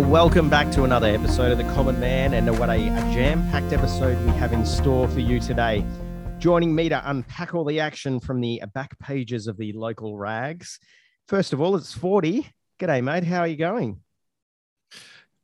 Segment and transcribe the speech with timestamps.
[0.00, 3.74] Welcome back to another episode of The Common Man and what a, a jam packed
[3.74, 5.84] episode we have in store for you today.
[6.38, 10.78] Joining me to unpack all the action from the back pages of the local rags.
[11.28, 12.46] First of all, it's 40.
[12.80, 13.24] G'day, mate.
[13.24, 14.00] How are you going?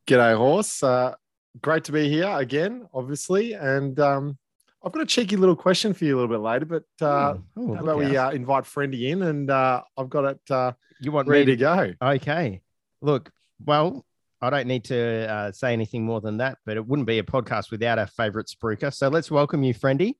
[0.07, 0.81] G'day, horse.
[0.81, 1.13] Uh,
[1.61, 3.53] great to be here again, obviously.
[3.53, 4.37] And um,
[4.83, 7.75] I've got a cheeky little question for you a little bit later, but uh, Oh,
[7.75, 11.27] how about we uh, invite Friendy in and uh, I've got it uh, you want
[11.27, 11.93] ready me to go.
[12.01, 12.61] Okay.
[13.01, 13.31] Look,
[13.63, 14.05] well,
[14.41, 17.23] I don't need to uh, say anything more than that, but it wouldn't be a
[17.23, 18.93] podcast without our favorite spruiker.
[18.93, 20.13] So let's welcome you, friendy.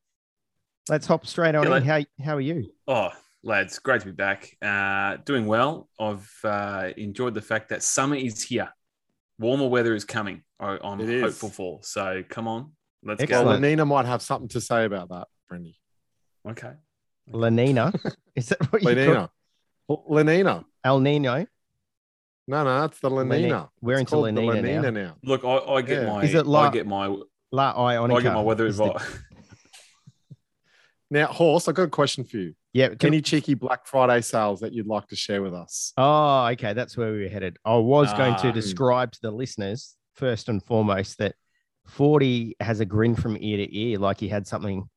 [0.89, 1.83] Let's hop straight on Yeah, in.
[1.83, 2.69] How, how are you?
[2.87, 3.11] Oh,
[3.43, 4.57] lads, great to be back.
[4.61, 5.87] Uh, doing well.
[5.99, 8.69] I've uh, enjoyed the fact that summer is here.
[9.37, 10.43] Warmer weather is coming.
[10.59, 11.21] I, I'm It is.
[11.21, 11.79] hopeful for.
[11.83, 12.71] So come on,
[13.03, 13.45] let's Excellent.
[13.47, 13.61] Well, go.
[13.67, 15.75] Nina might have something to say about that, Friendy.
[16.49, 16.71] Okay.
[17.31, 17.93] Lenina.
[18.35, 19.29] Is that what you call Lenina.
[19.89, 20.65] L- Lenina.
[20.83, 21.45] El Nino?
[22.49, 23.69] No, no, that's the Leni- Lenina.
[23.79, 24.89] we're It's into called the Lenina now.
[24.89, 25.15] now.
[25.23, 26.09] Look, I, I get Yeah.
[26.09, 26.23] my.
[26.23, 27.15] Is it La, I like- get my.
[27.51, 28.17] La Ionica.
[28.17, 29.17] I get my weather is the- advice.
[31.11, 32.53] Now, horse, I've got a question for you.
[32.73, 32.89] Yeah.
[32.89, 35.91] can- Any cheeky Black Friday sales that you'd like to share with us?
[35.97, 36.73] Oh, okay.
[36.73, 37.57] That's where we were headed.
[37.65, 38.51] I was going to Ah.
[38.51, 41.35] describe to the listeners, first and foremost, that
[41.87, 44.87] 40 has a grin from ear to ear, like he had something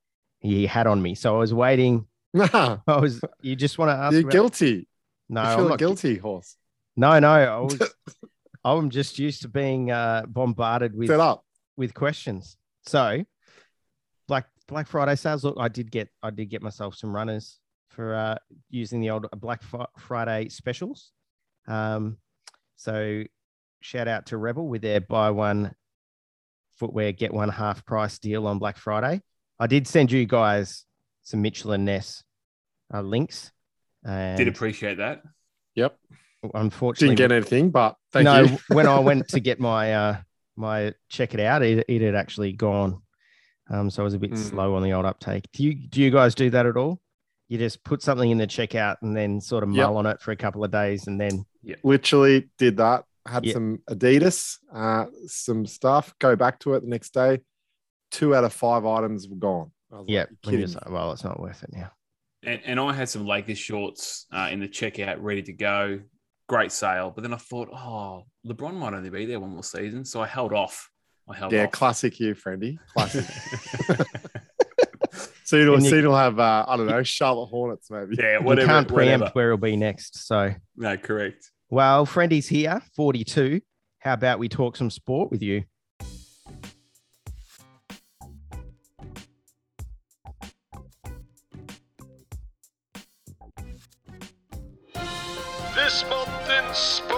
[0.41, 1.14] he had on me.
[1.14, 2.06] So I was waiting.
[2.34, 4.12] Nah, I was, you just want to ask?
[4.12, 4.89] you're about- guilty.
[5.31, 6.56] No, You're I'm feeling not gu- guilty, horse.
[6.96, 7.28] No, no.
[7.28, 7.94] I was,
[8.64, 11.44] I'm just used to being uh, bombarded with Set up.
[11.76, 12.56] with questions.
[12.86, 13.24] So,
[14.28, 15.44] Black Black Friday sales.
[15.44, 18.36] Look, I did get I did get myself some runners for uh,
[18.70, 19.62] using the old Black
[19.98, 21.12] Friday specials.
[21.66, 22.16] Um,
[22.76, 23.24] so
[23.80, 25.74] shout out to Rebel with their buy one
[26.76, 29.20] footwear get one half price deal on Black Friday.
[29.58, 30.84] I did send you guys
[31.22, 32.25] some Mitchell and Ness
[32.92, 33.52] uh, links.
[34.04, 35.22] And Did appreciate that.
[35.76, 35.97] Yep.
[36.54, 38.58] Unfortunately, Didn't get anything, but thank no, you.
[38.69, 40.16] when I went to get my uh
[40.56, 43.00] my check it out, it, it had actually gone.
[43.70, 44.50] Um, so I was a bit Mm.
[44.50, 45.48] slow on the old uptake.
[45.52, 47.00] Do you do you guys do that at all?
[47.48, 49.76] You just put something in the checkout and then sort of Yep.
[49.86, 51.44] mull on it for a couple of days and then
[51.82, 53.04] literally did that.
[53.26, 53.52] Had Yeah.
[53.52, 56.14] some Adidas, uh, some stuff.
[56.19, 57.41] Go back to it the next day.
[58.10, 59.70] Two out of five items were gone.
[59.92, 61.70] I like, yeah, "You're when kidding you're me." just like, well, it's not worth it
[61.72, 61.92] now.
[62.42, 66.00] And, and I had some Lakers shorts uh, in the checkout ready to go.
[66.52, 67.10] Great sale.
[67.14, 70.04] But then I thought, oh, LeBron might only be there one more season.
[70.04, 70.90] So I held off.
[71.26, 71.70] I held off yeah, off.
[71.70, 72.76] classic you, Friendy.
[72.92, 73.24] Classic.
[75.44, 78.16] soon will And you- soon will have uh, I don't know Charlotte Hornets maybe.
[78.18, 78.66] yeah, whatever.
[78.66, 79.32] You can't preempt whatever.
[79.32, 80.26] where it'll be next.
[80.26, 81.50] So, No, correct.
[81.70, 83.62] well, Friendy's here, 42.
[84.00, 85.64] How about we talk some sport with you?
[95.82, 97.12] This month in sport.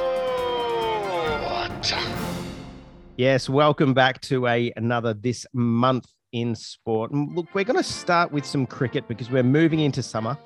[3.19, 7.11] Yes, welcome back to a another this month in sport.
[7.11, 10.39] And look, we're going to start with some cricket because we're moving into summer,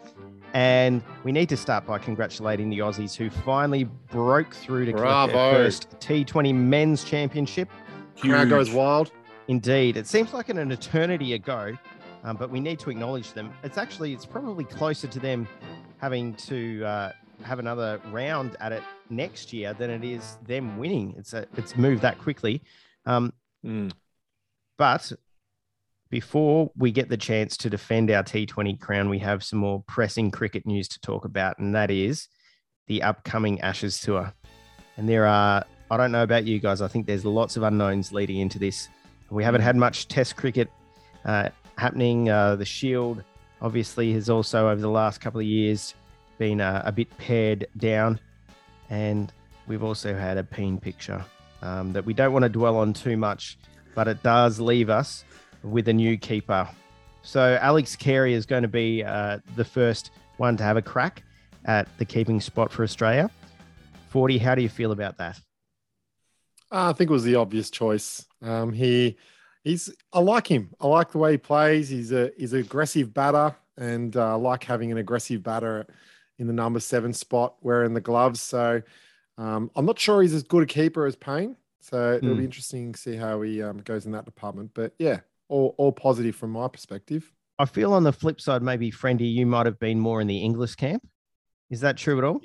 [0.53, 5.33] and we need to start by congratulating the Aussies who finally broke through to collect
[5.33, 7.69] their first T20 Men's Championship.
[8.19, 9.13] Crowd goes wild.
[9.47, 11.73] Indeed, it seems like an, an eternity ago,
[12.25, 13.53] um, but we need to acknowledge them.
[13.63, 15.47] It's actually it's probably closer to them
[16.01, 17.13] having to uh,
[17.43, 21.15] have another round at it next year than it is them winning.
[21.17, 22.63] It's a, it's moved that quickly.
[23.07, 23.33] Um,
[23.65, 23.91] Mm.
[24.77, 25.11] but
[26.11, 30.31] before we get the chance to defend our T20 crown, we have some more pressing
[30.31, 32.29] cricket news to talk about, and that is
[32.87, 34.33] the upcoming Ashes tour.
[34.97, 38.13] And there are, I don't know about you guys, I think there's lots of unknowns
[38.13, 38.89] leading into this.
[39.29, 40.71] We haven't had much Test cricket
[41.25, 42.31] uh, happening.
[42.31, 43.23] Uh, the Shield,
[43.61, 45.95] obviously, has also over the last couple of years
[46.39, 48.19] been uh, a bit pared down.
[48.91, 49.33] And
[49.67, 51.25] we've also had a peen picture
[51.63, 53.59] um, that we don't want to dwell on too much,
[53.95, 55.25] but it does leave us
[55.63, 56.69] with a new keeper.
[57.23, 61.23] So Alex Carey is going to be uh, the first one to have a crack
[61.65, 63.31] at the keeping spot for Australia.
[64.11, 65.39] 40, how do you feel about that?
[66.71, 68.25] Uh, I think it was the obvious choice.
[68.43, 69.17] Um, he,
[69.65, 69.91] he's.
[70.13, 70.71] I like him.
[70.81, 71.89] I like the way he plays.
[71.89, 75.87] He's a he's an aggressive batter, and uh, I like having an aggressive batter
[76.39, 78.41] in the number seven spot wearing the gloves.
[78.41, 78.81] So
[79.37, 81.57] um, I'm not sure he's as good a keeper as Paine.
[81.81, 82.39] So it'll Hmm.
[82.39, 84.73] be interesting to see how he um, goes in that department.
[84.75, 87.33] But yeah, all all positive from my perspective.
[87.59, 90.39] I feel on the flip side, maybe Friendy, you might have been more in the
[90.39, 91.07] English camp.
[91.71, 92.41] Is that true at all?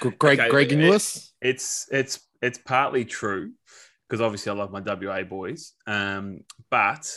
[0.00, 1.32] Gr- Greg Okay, Greg it- Inglis.
[1.40, 3.52] It's it's it's partly true
[4.08, 5.72] because obviously I love my WA boys.
[5.86, 6.40] Um,
[6.70, 7.10] but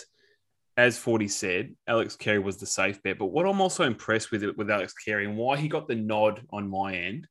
[0.77, 3.19] as Forty said, Alex Carey was the safe bet.
[3.19, 6.45] But what I'm also impressed with with Alex Carey and why he got the nod
[6.51, 7.27] on my end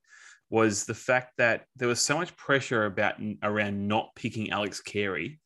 [0.51, 5.41] was the fact that there was so much pressure about around not picking Alex Carey.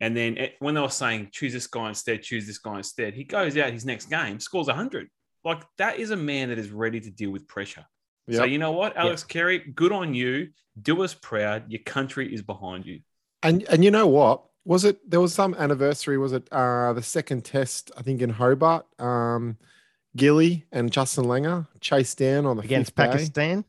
[0.00, 3.14] And then it, when they were saying choose this guy instead, choose this guy instead,
[3.14, 5.08] he goes out his next game, scores 100.
[5.44, 7.86] Like that is a man that is ready to deal with pressure.
[8.30, 10.50] So you know what, Alex Carey, good on you.
[10.80, 11.64] Do us proud.
[11.68, 13.00] Your country is behind you.
[13.42, 14.44] And and you know what?
[14.64, 16.18] Was it there was some anniversary?
[16.18, 17.90] Was it uh the second test?
[17.96, 18.86] I think in Hobart.
[19.00, 19.56] Um,
[20.16, 23.10] Gilly and Justin Langer chased down on the against fifth day.
[23.12, 23.64] Pakistan.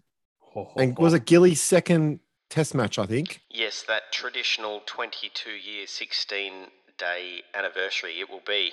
[0.76, 3.00] And was it Gilly's second test match?
[3.00, 3.42] I think.
[3.50, 6.54] Yes, that traditional 22 year, 16
[6.98, 8.20] day anniversary.
[8.20, 8.72] It will be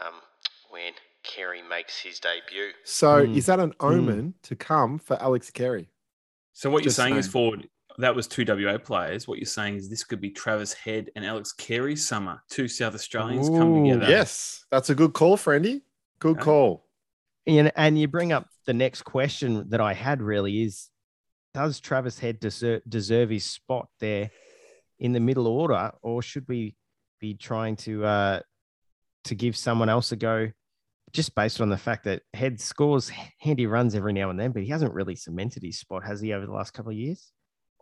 [0.00, 0.14] um,
[0.70, 0.92] when
[1.22, 2.70] Carey makes his debut.
[2.84, 3.34] So Hmm.
[3.36, 5.88] is that an omen to come for Alex Carey?
[6.52, 7.68] So what Just you're saying is saying.
[7.96, 8.06] Forward.
[8.06, 9.26] That was two WA players.
[9.28, 12.42] What you're saying is this could be Travis Head and Alex Carey summer.
[12.50, 14.10] Two South Australians come together.
[14.10, 15.82] Yes, that's a good call, Friendy.
[16.18, 16.42] Good Okay.
[16.42, 16.86] call.
[17.46, 20.88] And, and you bring up the next question that I had really is
[21.52, 24.30] Does Travis Head deserve, deserve his spot there
[24.98, 26.74] in the middle order, or should we
[27.20, 28.40] be trying to uh,
[29.24, 30.50] to give someone else a go
[31.12, 34.62] just based on the fact that Head scores handy runs every now and then, but
[34.62, 37.30] he hasn't really cemented his spot, has he, over the last couple of years?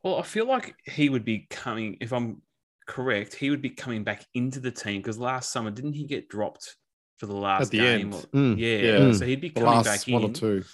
[0.02, 2.42] Well, I feel like he would be coming, if I'm
[2.88, 6.28] correct, he would be coming back into the team because last summer, didn't he get
[6.28, 6.76] dropped
[7.18, 8.00] for the last the game?
[8.12, 8.14] end.
[8.14, 8.58] Or- Mm.
[8.58, 8.76] Yeah.
[9.06, 9.12] Yeah.
[9.12, 10.30] So he'd be coming last back one in.
[10.30, 10.64] or two.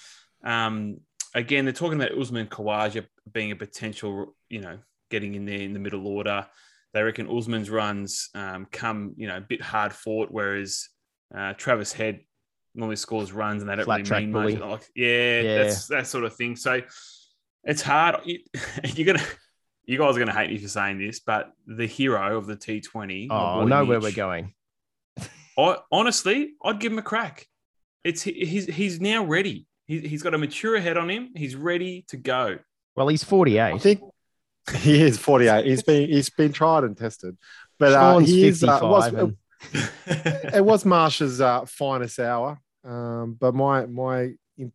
[0.44, 1.00] Um,
[1.34, 4.78] again, they're talking about Usman Khawaja being a potential, you know,
[5.10, 6.46] getting in there in the middle order.
[6.94, 10.88] They reckon Usman's runs um, come, you know, a bit hard fought, whereas
[11.36, 12.20] uh, Travis Head
[12.74, 14.56] normally scores runs and they don't Flat really track mean bully.
[14.56, 14.62] much.
[14.70, 15.62] Like, yeah, Yeah.
[15.64, 16.56] that's that sort of thing.
[16.56, 16.80] So
[17.64, 18.16] it's hard.
[18.24, 18.40] You-
[18.84, 19.26] You're gonna,
[19.84, 23.28] you guys are gonna hate me for saying this, but the hero of the T20.
[23.28, 24.54] my Oh, boy know where we're going.
[25.58, 27.46] I honestly, I'd give him a crack.
[28.04, 29.66] It's he's he's now ready.
[29.86, 31.30] He, he's got a mature head on him.
[31.34, 32.58] He's ready to go.
[32.94, 33.60] Well, he's 48.
[33.60, 34.00] I think
[34.76, 35.64] he is 48.
[35.64, 37.36] He's been he's been tried and tested,
[37.78, 38.62] but uh, he is.
[38.62, 39.36] Uh, was, and-
[40.54, 42.60] it was Marsh's uh, finest hour.
[42.84, 44.30] Um, but my my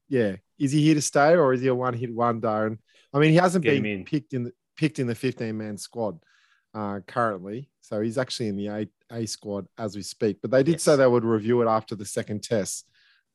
[0.09, 2.67] yeah, is he here to stay or is he a one hit wonder?
[2.67, 2.77] And
[3.13, 4.05] I mean, he hasn't Get been in.
[4.05, 6.19] picked in the picked in the 15 man squad
[6.73, 10.37] uh, currently, so he's actually in the A, A squad as we speak.
[10.41, 12.89] But they did say they would review it after the second test.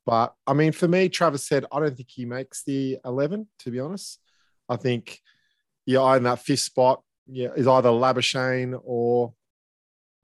[0.04, 3.46] But I mean, for me, Travis said I don't think he makes the 11.
[3.60, 4.20] To be honest,
[4.68, 5.20] I think
[5.86, 9.34] yeah, in that fifth spot, yeah, is either Labuschagne or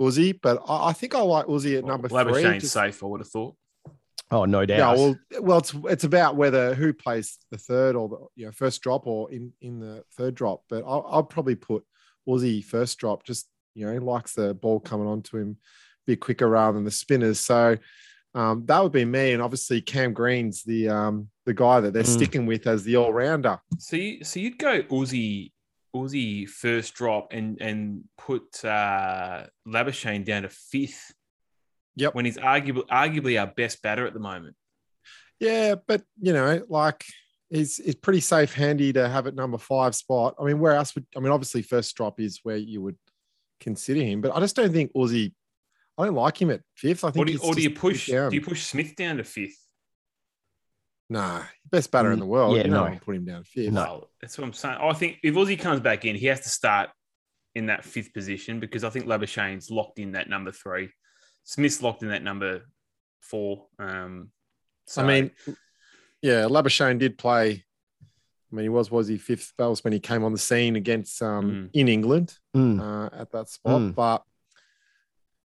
[0.00, 0.38] Uzi.
[0.40, 2.18] But I, I think I like Uzi at number three.
[2.18, 3.02] Labuschagne safe.
[3.02, 3.56] I would have thought.
[4.30, 4.96] Oh, no doubt.
[4.96, 8.52] yeah, well, well, it's it's about whether who plays the third or the you know
[8.52, 10.62] first drop or in in the third drop.
[10.68, 11.84] But I'll, I'll probably put
[12.28, 13.24] Uzi first drop.
[13.24, 16.90] Just you know, likes the ball coming onto him a bit quicker rather than the
[16.90, 17.40] spinners.
[17.40, 17.76] So
[18.34, 19.32] um, that would be me.
[19.32, 22.06] And obviously Cam Green's the um the guy that they're Mm.
[22.16, 23.58] sticking with as the all rounder.
[23.78, 25.52] So you so you'd go Uzi
[25.94, 31.12] Uzi first drop and and put uh, Labuschagne down to fifth.
[31.96, 32.14] Yep.
[32.14, 34.56] When he's arguably arguably our best batter at the moment.
[35.40, 37.04] Yeah, but you know, like
[37.50, 40.34] he's it's pretty safe handy to have at number five spot.
[40.40, 42.96] I mean, where else would I mean obviously first drop is where you would
[43.60, 45.32] consider him, but I just don't think Uzi
[45.96, 47.04] I don't like him at fifth.
[47.04, 48.30] I think Or do you, or do you push down.
[48.30, 49.58] do you push Smith down to fifth?
[51.08, 52.56] Nah, best batter in the world.
[52.56, 52.86] yeah, you no.
[52.86, 53.72] don't put him down fifth.
[53.72, 54.08] No.
[54.20, 54.78] That's what I'm saying.
[54.80, 56.90] I think if Uzi comes back in, he has to start
[57.54, 60.88] in that fifth position because I think Labuschagne's locked in that number three.
[61.44, 62.62] Smith's locked in that number
[63.20, 63.66] four.
[63.78, 64.30] Um,
[64.86, 65.30] so, I mean,
[66.22, 67.64] yeah, Labuschagne did play.
[68.52, 71.20] I mean, he was was he fifth spells when he came on the scene against
[71.22, 71.70] um Mm.
[71.74, 72.80] in England Mm.
[72.80, 73.80] uh, at that spot.
[73.80, 73.94] Mm.
[73.94, 74.22] But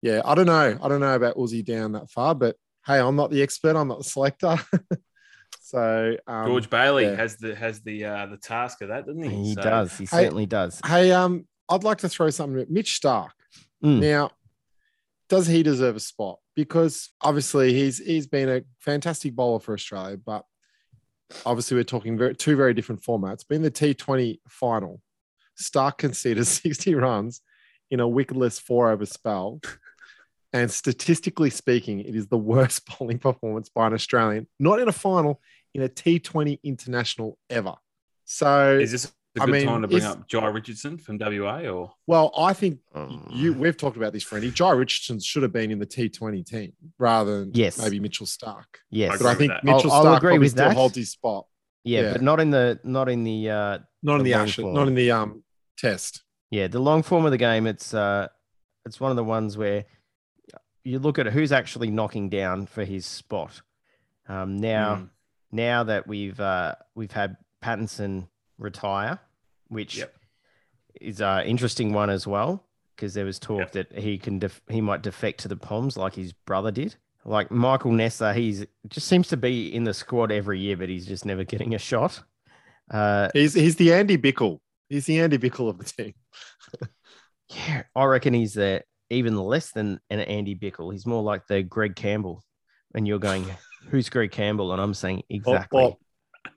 [0.02, 0.78] yeah, I don't know.
[0.82, 3.76] I don't know about Uzi down that far, but hey, I'm not the expert.
[3.76, 4.56] I'm not the selector.
[5.60, 7.16] so um, George Bailey yeah.
[7.16, 9.30] has the has the uh, the task of that, doesn't he?
[9.44, 9.96] He So- does.
[9.98, 10.80] He certainly does.
[10.86, 13.30] Hey, um, I'd like to throw something at Mitch Starc.
[13.84, 14.00] Mm.
[14.00, 14.30] Now,
[15.28, 16.38] does he deserve a spot?
[16.56, 20.44] Because obviously he's he's been a fantastic bowler for Australia, but
[21.44, 23.44] obviously we're talking very, two very different formats.
[23.48, 25.00] But in the T20 final,
[25.60, 27.40] Starc conceded 60 runs
[27.90, 29.60] in a wicketless four over spell.
[30.50, 34.92] And statistically speaking, it is the worst bowling performance by an Australian, not in a
[34.92, 35.42] final,
[35.74, 37.74] in a T20 international ever.
[38.24, 41.18] So Is this a I good mean, time to bring if- up Jhye Richardson from
[41.18, 44.50] WA or Well, I think Um, you we've talked about this, Freddie.
[44.50, 47.78] Jhye Richardson should have been in the T20 team rather than Yes.
[47.78, 48.64] maybe Mitchell Starc.
[48.90, 49.18] yes.
[49.18, 49.64] But I think that.
[49.64, 50.76] Mitchell I'll- I'll Starc agree with still that.
[50.76, 51.46] holds his spot.
[51.84, 52.12] yeah, yeah.
[52.12, 54.74] but not in the not in the uh Not in The the long actual, form.
[54.74, 55.44] not in the um
[55.76, 56.22] test.
[56.50, 58.28] yeah, the long form of the game, it's uh
[58.86, 59.84] it's one of the ones where
[60.84, 63.60] you look at who's actually knocking down for his spot.
[64.26, 65.10] Um now Mm.
[65.52, 69.18] now that we've uh we've had Pattinson retire,
[69.68, 70.14] which Yep.
[71.00, 72.64] is an interesting one as well
[72.96, 73.72] because there was talk Yep.
[73.72, 76.96] that he can def- he might defect to the Poms like his brother did.
[77.24, 81.06] Like Michael Neser, he's just seems to be in the squad every year, but he's
[81.06, 82.22] just never getting a shot.
[82.90, 84.60] Uh, He's he's the Andy Bichel.
[84.88, 86.14] He's the Andy Bichel of the team.
[87.50, 90.92] yeah, I reckon he's the even less than an Andy Bichel.
[90.92, 92.42] He's more like the Greg Campbell.
[92.94, 93.44] And you're going,
[93.90, 94.72] who's Greg Campbell?
[94.72, 95.82] And I'm saying exactly.
[95.82, 95.98] or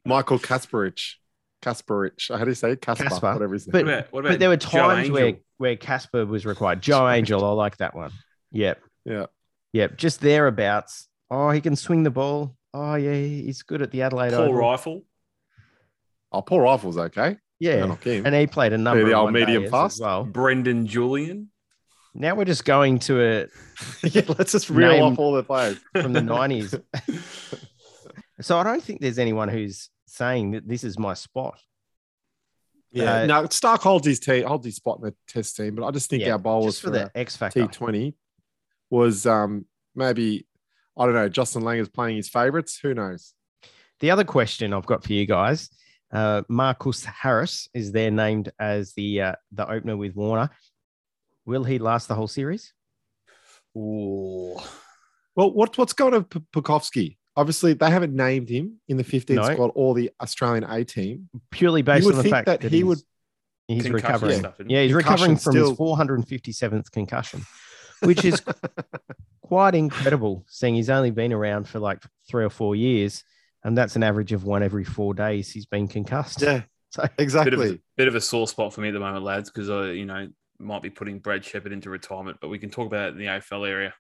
[0.06, 1.16] Michael Kasprowicz.
[1.62, 2.30] Kasprowicz.
[2.38, 2.82] How do you say it?
[2.82, 3.34] Casper, Casper.
[3.34, 3.72] whatever his name.
[3.72, 6.82] But- What about, what but there were times where where Casper was required.
[6.82, 8.12] Jo Angel, I like that one.
[8.52, 8.82] Yep.
[9.06, 9.26] Yeah.
[9.74, 9.98] Yep.
[9.98, 11.08] Just thereabouts.
[11.30, 12.56] Oh, he can swing the ball.
[12.74, 14.56] Oh yeah, he's good at the Adelaide Paul Oval.
[14.62, 15.04] Reiffel.
[16.32, 17.38] Oh, Paul Reiffel's okay.
[17.60, 17.86] Yeah.
[17.86, 18.26] Not him.
[18.26, 19.98] And he played a number the of old medium days fast.
[19.98, 20.24] as well.
[20.24, 21.50] Brendan Julian.
[22.14, 23.48] Now we're just going to a
[24.04, 25.78] yeah, let's just reel off all the players.
[26.02, 26.74] from the nineties.
[28.42, 31.60] so I don't think there's anyone who's saying that this is my spot.
[32.92, 33.22] Yeah.
[33.22, 35.92] Uh, no, Starc holds his team, holds his spot in the test team, but I
[35.92, 37.66] just think Yeah, our bowlers just for the X factor.
[37.66, 38.16] T twenty
[38.90, 39.66] was um
[39.96, 40.46] maybe
[40.98, 41.30] I don't know.
[41.30, 42.80] Justin Lang is playing his favourites.
[42.84, 43.34] Who knows?
[44.02, 45.70] The other question I've got for you guys,
[46.12, 50.50] uh, Marcus Harris is there named as the uh, the opener with Warner.
[51.46, 52.74] Will he last the whole series?
[53.78, 54.58] Ooh.
[55.36, 57.18] Well, what what's going on P- Pucovski?
[57.36, 59.44] Obviously, they haven't named him in the 15th No.
[59.54, 61.30] squad or the Australian A team.
[61.50, 63.00] Purely based on the fact that that, he would-
[63.68, 64.40] he's Concussion recovering.
[64.40, 67.42] stuff, yeah, he's Concussion recovering from still- his 457th concussion,
[68.02, 68.42] which is
[69.42, 70.44] quite incredible.
[70.50, 73.24] Seeing he's only been around for like three or four years,
[73.64, 76.42] and that's an average of one every four days he's been concussed.
[76.42, 77.70] Yeah, So Bit of, exactly.
[77.76, 80.06] a, bit of a sore spot for me at the moment, lads, because I, you
[80.06, 80.28] know,
[80.60, 83.26] might be putting Brad Sheppard into retirement, but we can talk about it in the
[83.28, 83.94] AFL area.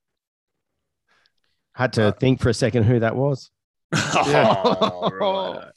[1.74, 3.50] Had to think for a second who that was.
[3.94, 5.72] Oh, right.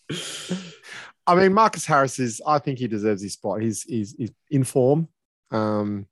[1.26, 2.40] I mean, Marcus Harris is.
[2.46, 3.62] I think he deserves his spot.
[3.62, 5.08] He's he's, he's in form,
[5.50, 6.06] um,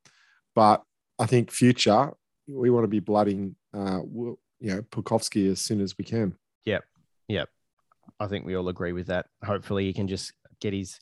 [0.55, 0.83] but
[1.19, 2.13] I think future
[2.49, 6.35] we want to be blooding, uh, you know, Pucovski as soon as we can.
[6.65, 6.85] Yep,
[7.29, 7.49] yep.
[8.19, 9.27] I think we all agree with that.
[9.45, 10.99] Hopefully, he can just get his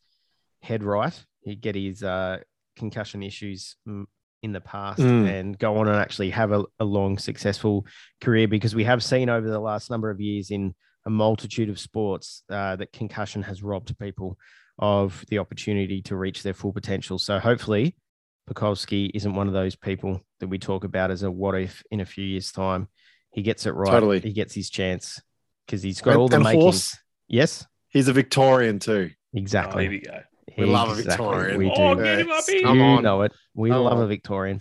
[0.62, 1.18] head right.
[1.42, 2.38] He get his uh,
[2.76, 3.76] concussion issues
[4.42, 5.28] in the past Mm.
[5.28, 7.86] and go on and actually have a, a long, successful
[8.20, 8.48] career.
[8.48, 10.74] Because we have seen over the last number of years in
[11.06, 14.38] a multitude of sports uh, that concussion has robbed people
[14.78, 17.18] of the opportunity to reach their full potential.
[17.18, 17.96] So hopefully,
[18.48, 22.00] Pucovski isn't one of those people that we talk about as a what if in
[22.00, 22.88] a few years' time.
[23.32, 23.90] He gets it right.
[23.90, 24.20] Totally.
[24.20, 25.20] He gets his chance
[25.66, 26.62] because he's got And- all the and makings.
[26.62, 29.10] Horse, Yes, he's a Victorian too.
[29.12, 29.82] Oh, exactly.
[29.84, 30.20] here we go.
[30.60, 31.58] We love a Victorian.
[31.58, 31.82] We do.
[31.82, 32.62] Oh, get him up here.
[32.62, 33.02] Come you on.
[33.02, 33.32] know it.
[33.54, 34.06] We Come love a.
[34.06, 34.60] Victorian.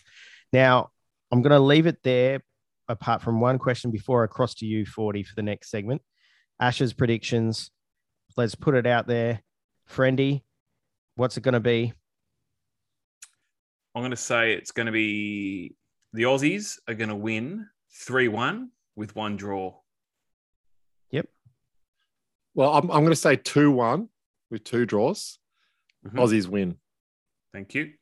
[0.53, 0.89] Now,
[1.31, 2.41] I'm going to leave it there,
[2.87, 6.01] apart from one question before I cross to you, 40, for the next segment.
[6.59, 7.71] Ashes predictions.
[8.35, 9.41] Let's put it out there.
[9.89, 10.43] Friendy,
[11.15, 11.93] what's it going to be?
[13.95, 15.75] I'm going to say it's going to be
[16.13, 19.75] the Aussies are going to win 3 1 with one draw.
[21.11, 21.27] Yep.
[22.53, 24.09] Well, I'm, I'm going to say two one
[24.51, 25.39] with two draws.
[26.05, 26.13] Mhm.
[26.13, 26.77] Aussies win.
[27.53, 27.93] Thank you.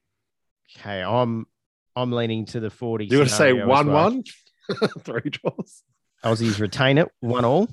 [0.77, 1.45] Okay, I'm
[1.95, 3.05] I'm leaning to the 40.
[3.05, 4.03] You're going to say scenario as one well.
[4.03, 4.23] one,
[4.99, 5.83] three draws.
[6.23, 7.67] Aussies retain it, one all,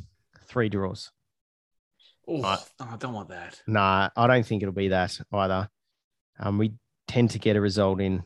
[0.47, 1.11] three draws.
[2.27, 2.59] Oh, Right.
[2.81, 3.61] oh, I don't want that.
[3.67, 5.69] Nah, I don't think it'll be that either.
[6.39, 6.73] Um, we
[7.07, 8.23] tend to get a result in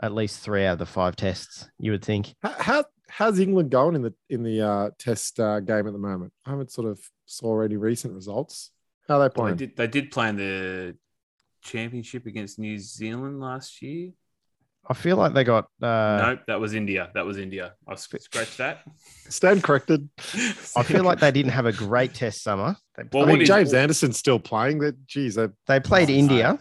[0.00, 1.68] at least three out of the five tests.
[1.78, 2.34] You would think.
[2.42, 5.98] How, how how's England going in the in the uh, test uh, game at the
[5.98, 6.32] moment?
[6.46, 8.70] I haven't sort of saw any recent results.
[9.08, 9.56] How are they Well, playing?
[9.56, 9.76] they did.
[9.76, 10.96] They did play in the
[11.64, 14.12] championship against New Zealand last year.
[14.86, 15.64] I feel like they got.
[15.82, 17.10] Uh, nope, that was India.
[17.14, 17.72] That was India.
[17.88, 18.82] I sc- scratched that.
[19.30, 20.08] Stand corrected.
[20.76, 22.76] I feel like they didn't have a great test summer.
[22.94, 24.80] They, Well, I mean, is- James Anderson's still playing.
[24.80, 26.58] That geez, they, they played Oh, India.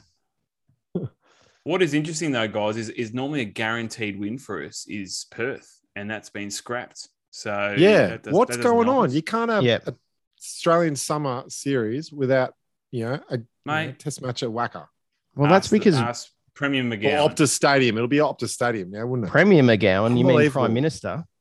[1.65, 5.79] What is interesting though, guys, is is normally a guaranteed win for us is Perth,
[5.95, 7.07] and that's been scrapped.
[7.31, 8.07] So yeah.
[8.07, 9.12] that does- What's that doesn't going on?
[9.12, 9.79] You can't have Yeah.
[9.86, 9.93] a
[10.39, 12.53] Australian summer series without
[12.91, 14.88] you know a you know, test match at WACA
[15.35, 17.29] Well, that's Ask because ask Premier or McGowan.
[17.29, 17.97] Optus Stadium.
[17.97, 19.31] It'll be Optus Stadium now, wouldn't it?
[19.31, 21.23] Premier McGowan, you mean Prime Minister?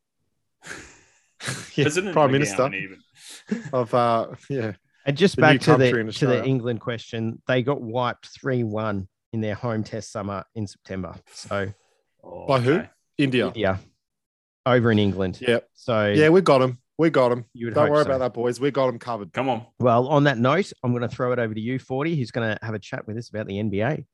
[1.75, 2.99] Yeah, President Prime McGowan Minister even.
[3.73, 4.73] of uh, yeah.
[5.05, 9.09] And just The back to the to the England question, they got wiped three one
[9.33, 11.17] in their home test summer in September.
[11.33, 11.73] So
[12.25, 12.73] Oh, By who?
[12.75, 12.91] okay.
[13.19, 13.53] India.
[13.57, 13.79] yeah,
[14.65, 15.39] over in England.
[15.41, 16.79] Yeah, So yeah, we got him.
[17.03, 17.45] We got him.
[17.53, 18.11] You Don't worry so.
[18.11, 18.61] about that, boys.
[18.61, 19.33] We got him covered.
[19.33, 19.67] Come on.
[19.81, 22.49] well, on that note, I'm going to throw it over to you, Forty, who's going
[22.49, 24.05] to have a chat with us about the NBA.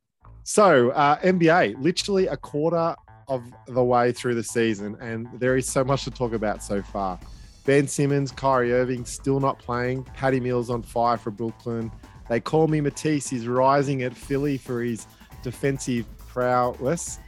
[0.44, 2.96] So, uh, NBA, literally a quarter
[3.28, 6.80] of the way through the season, and there is so much to talk about so
[6.80, 7.20] far.
[7.66, 10.04] Ben Simmons, Kyrie Irving still not playing.
[10.04, 11.92] Patty Mills on fire for Brooklyn.
[12.30, 13.28] They call me Matisse.
[13.28, 15.06] He's rising at Philly for his
[15.42, 17.18] defensive prowess.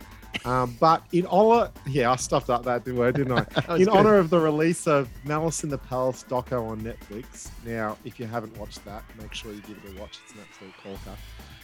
[0.45, 3.75] Um, but in honor, yeah, I stuffed up that word, didn't I?
[3.77, 3.89] In good.
[3.89, 7.51] honor of the release of Malice in the Palace doco on Netflix.
[7.65, 10.19] Now, if you haven't watched that, make sure you give it a watch.
[10.25, 11.19] It's an absolute corker.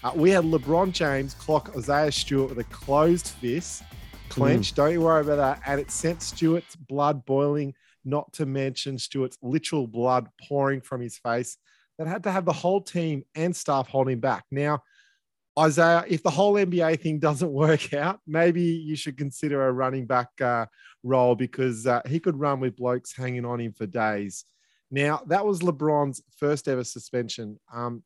[0.05, 3.83] Uh, we had LeBron James clock Isaiah Stewart with a closed fist,
[4.29, 4.75] clench.
[4.75, 5.63] Don't you worry about that.
[5.67, 11.19] And it sent Stewart's blood boiling, not to mention Stewart's literal blood pouring from his
[11.19, 11.57] face.
[11.99, 14.45] That had to have the whole team and staff holding back.
[14.51, 14.83] Now,
[15.59, 20.07] Isaiah, if the whole NBA thing doesn't work out, maybe you should consider a running
[20.07, 20.67] back uh,
[21.03, 24.45] role because uh, he could run with blokes hanging on him for days.
[24.91, 28.05] Now, that was LeBron's first ever suspension um,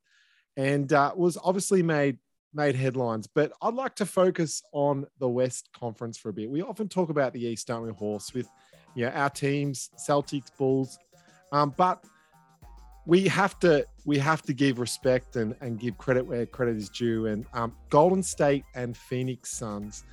[0.57, 2.19] and uh, was obviously made
[2.53, 3.29] made headlines.
[3.33, 6.51] But I'd like to focus on the West Conference for a bit.
[6.51, 8.49] We often talk about the East, don't we, Horse, with
[8.95, 10.99] you know, our teams, Celtics, Bulls.
[11.53, 12.05] Um, but
[13.07, 16.89] we have to we have to give respect and, and give credit where credit is
[16.89, 17.27] due.
[17.27, 20.05] And um, Golden State and Phoenix Suns,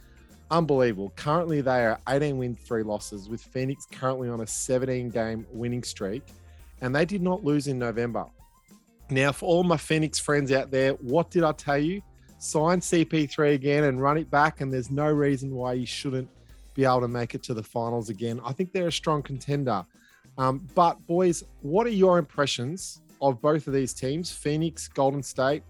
[0.51, 1.13] unbelievable.
[1.15, 5.84] Currently, they are 18 wins, three losses, with Phoenix currently on a 17 game winning
[5.84, 6.24] streak,
[6.82, 8.25] and they did not lose in November.
[9.10, 12.01] Now, for all my Phoenix friends out there, what did I tell you?
[12.39, 16.29] Sign CP3 again and run it back, and there's no reason why you shouldn't
[16.74, 18.39] be able to make it to the finals again.
[18.44, 19.86] I think they're a strong contender.
[20.38, 25.63] Um, but boys, what are your impressions of both of these teams, Phoenix, Golden State?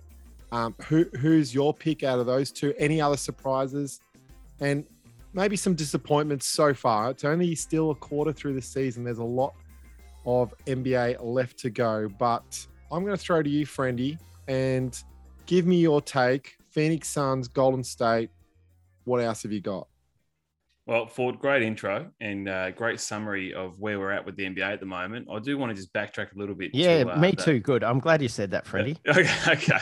[0.51, 2.73] Um, who who's your pick out of those two?
[2.77, 4.01] Any other surprises?
[4.59, 4.85] And
[5.33, 7.11] maybe some disappointments so far.
[7.11, 9.03] It's only still a quarter through the season.
[9.03, 9.53] There's a lot
[10.25, 12.09] of NBA left to go.
[12.17, 14.97] But I'm going to throw to you, Friendy, and
[15.45, 16.57] give me your take.
[16.69, 18.29] Phoenix Suns, Golden State.
[19.05, 19.87] What else have you got?
[20.87, 24.61] Well, Ford, great intro and uh, great summary of where we're at with the NBA
[24.61, 25.27] at the moment.
[25.29, 26.71] I do want to just backtrack a little bit.
[26.73, 27.59] Yeah, to, uh, me the- too.
[27.59, 27.83] Good.
[27.83, 28.97] I'm glad you said that, Freddie.
[29.07, 29.79] Okay, okay.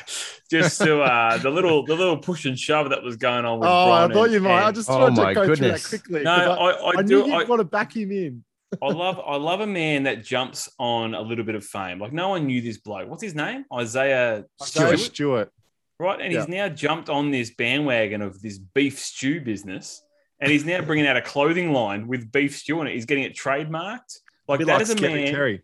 [0.50, 3.70] Just to uh, the little the little push and shove that was going on with.
[3.76, 4.64] Oh, I thought you might.
[4.64, 6.24] I and- just Oh wanted to go through that quickly.
[6.24, 7.32] no, I, I, I, I do.
[7.32, 8.44] I, want to back him in.
[8.82, 12.00] I love I love a man that jumps on a little bit of fame.
[12.00, 13.08] Like no one knew this bloke.
[13.10, 13.66] What's his name?
[13.72, 15.52] Isaiah Stewart, Stewart.
[16.00, 16.20] right?
[16.20, 20.02] And he's now jumped on this bandwagon of this beef stew business,
[20.46, 22.94] and he's now bringing out a clothing line with beef stew in it.
[22.94, 24.20] He's getting it trademarked.
[24.48, 25.34] Like that like is a Scary man.
[25.34, 25.64] Terry.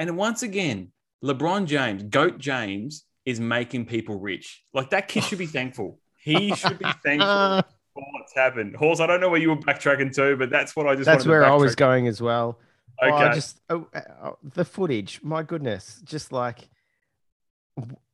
[0.00, 0.90] And once again,
[1.22, 4.64] LeBron James, Goat James, is making people rich.
[4.74, 6.00] Like that kid should be thankful.
[6.20, 7.28] He should be thankful
[7.94, 8.74] for what's happened.
[8.74, 11.06] Horse, I don't know where you were backtracking to, but that's what I just.
[11.06, 12.58] that's wanted to where I was going as well.
[13.00, 13.16] Oh, Okay.
[13.16, 15.20] I just oh, uh, the footage.
[15.22, 16.68] My goodness, just like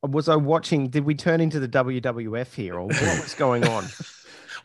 [0.03, 0.89] was I watching?
[0.89, 3.85] Did we turn into the WWF here, or what was going on?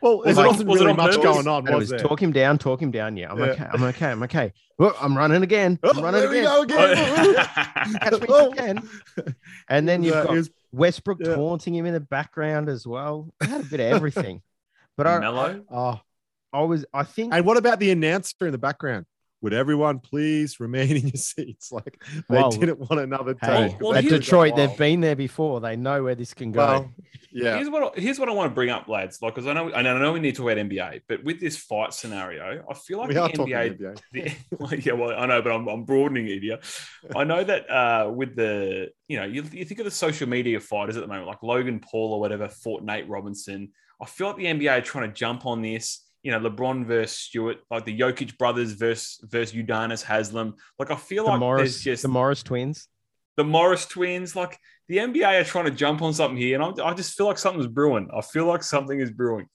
[0.03, 1.25] Well, Was there it- wasn't was really on much purpose?
[1.25, 2.09] going on, And it was was there?
[2.09, 3.17] talk him down, talk him down.
[3.17, 3.45] Yeah, I'm Yeah.
[3.47, 3.67] okay.
[3.73, 4.07] I'm okay.
[4.11, 4.53] I'm okay.
[4.79, 5.79] Oh, I'm running again.
[5.83, 6.45] Oh, I'm Oh, running there we again.
[6.47, 7.35] go again.
[7.45, 8.49] Catch me if Oh.
[8.49, 8.89] you can.
[9.69, 11.35] And then you've got was- Westbrook yeah.
[11.35, 13.33] taunting him in the background as well.
[13.43, 14.43] It had a bit of everything.
[14.97, 15.65] But I, Mellow.
[15.71, 16.01] oh.
[16.53, 19.07] I was, I think, And what about the announcer in the background?
[19.43, 21.71] Would everyone please remain in your seats?
[21.81, 23.81] Like they Well, didn't want another hey, take.
[23.81, 25.61] well, at Detroit, they've been there before.
[25.61, 26.67] They know where this can go.
[26.67, 26.91] Well,
[27.33, 27.57] yeah.
[27.57, 29.23] Here's what I, here's what I want to bring up, lads.
[29.23, 31.57] Like, because I know I know we need to talk about NBA, but with this
[31.57, 34.01] fight scenario, I feel like we the are NBA NBA.
[34.13, 36.59] the, well, yeah, well, I know, but I'm, I'm broadening it here.
[37.15, 40.59] I know that uh, with the, you know, you, you think of the social media
[40.61, 43.71] fighters at the moment, like Logan Paul or whatever, fought Nate Robinson.
[44.01, 46.01] I feel like the NBA are trying to jump on this.
[46.23, 50.55] You know, LeBron versus Stewart, like the Jokic brothers versus versus Udonis Haslem.
[50.79, 52.89] Like I feel the like Morris, there's just the Morris twins.
[53.37, 54.37] the Morris twins.
[54.37, 57.27] Like the NBA are trying to jump on something here, and I'm, I just feel
[57.27, 58.09] like something's brewing.
[58.15, 59.47] I feel like something is brewing.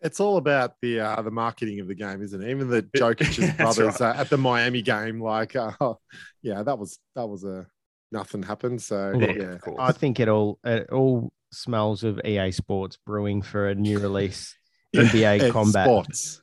[0.00, 2.50] It's all about the uh, the marketing of the game, isn't it?
[2.50, 4.16] Even the Jokic's brothers right.
[4.16, 5.72] uh, at the Miami game, like, uh,
[6.42, 7.66] yeah, that was that was a
[8.12, 8.82] nothing happened.
[8.82, 9.58] So Look, yeah.
[9.78, 14.56] I think it all, it all smells of EA Sports brewing for a new release.
[14.94, 15.86] NBA It's combat.
[15.86, 16.40] sports.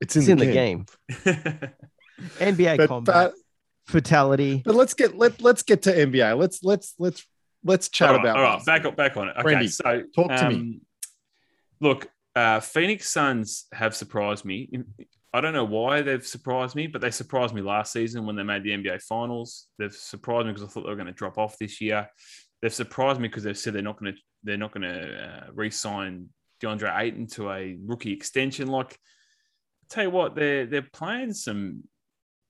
[0.00, 0.86] It's in, It's in the, the game.
[1.24, 1.34] game.
[2.38, 4.62] NBA But, combat but fatality.
[4.64, 6.38] but let's get let let's get to NBA.
[6.38, 7.26] Let's let's let's
[7.64, 8.66] let's chat all right, about all right, this.
[8.66, 9.32] back up, back on it.
[9.32, 10.54] Okay, Brandy, so talk to me.
[10.54, 10.80] um,
[11.80, 14.70] Look, uh, Phoenix Suns have surprised me.
[15.34, 18.44] I don't know why they've surprised me, but they surprised me last season when they
[18.44, 19.66] made the NBA Finals.
[19.78, 22.08] They've surprised me because I thought they were going to drop off this year.
[22.62, 25.46] They've surprised me because they've said they're not going to they're not going to uh,
[25.52, 26.28] re-sign
[26.64, 28.68] DeAndre Ayton to a rookie extension.
[28.68, 28.98] Like,
[29.88, 31.84] tell you what, they're they're playing some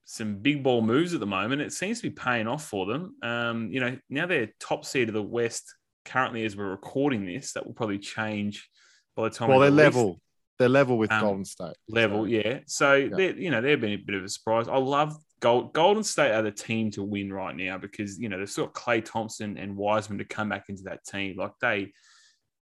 [0.05, 1.61] some big ball moves at the moment.
[1.61, 3.15] It seems to be paying off for them.
[3.23, 5.73] Um, you know, now they're top seed of the West
[6.05, 7.53] currently as we're recording this.
[7.53, 8.69] That will probably change
[9.15, 9.49] by the time.
[9.49, 10.21] Well, we they're level.
[10.57, 11.75] They're level with Um, Golden State.
[11.89, 12.59] level, So, yeah.
[12.65, 14.69] So they, you know, they've been a bit of a surprise.
[14.69, 18.37] I love Gold, Golden State are the team to win right now because you know
[18.37, 21.35] they've still got Klay Thompson and Wiseman to come back into that team.
[21.37, 21.91] Like they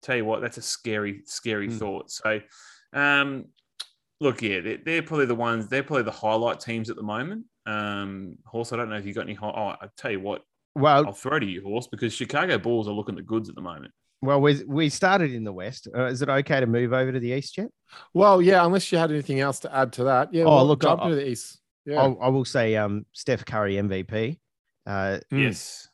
[0.01, 1.77] tell you what, that's a scary, scary Mm.
[1.79, 2.11] thought.
[2.11, 2.39] So,
[2.93, 3.45] um,
[4.19, 5.67] look, yeah, they're, they're probably the ones.
[5.67, 7.45] They're probably the highlight teams at the moment.
[7.65, 9.33] Um, Horse, I don't know if you got any.
[9.35, 10.41] hi- Oh, I tell you what,
[10.75, 13.61] Well, I'll throw to you, Horse, because Chicago Bulls are looking the goods at the
[13.61, 13.93] moment.
[14.23, 15.87] well, we we started in the West.
[15.95, 17.67] Uh, is it okay to move over to the East yet?
[18.13, 20.33] Well, yeah, unless you had anything else to add to that.
[20.33, 20.43] Yeah.
[20.45, 21.59] Oh, well, look, jump I- into the East.
[21.85, 22.01] Yeah.
[22.01, 24.39] I'll, I will say, um, Steph Curry MVP.
[24.85, 25.43] Uh, Mm.
[25.43, 25.87] Yes,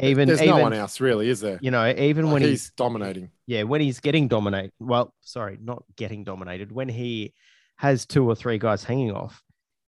[0.00, 1.58] even There's even no one else, really, is there?
[1.62, 3.30] you know, even Like, when he's, he's dominating.
[3.48, 4.72] Yeah, when he's getting dominated.
[4.78, 6.70] Well, sorry, not getting dominated.
[6.70, 7.32] When he
[7.76, 9.42] has two or three guys hanging off,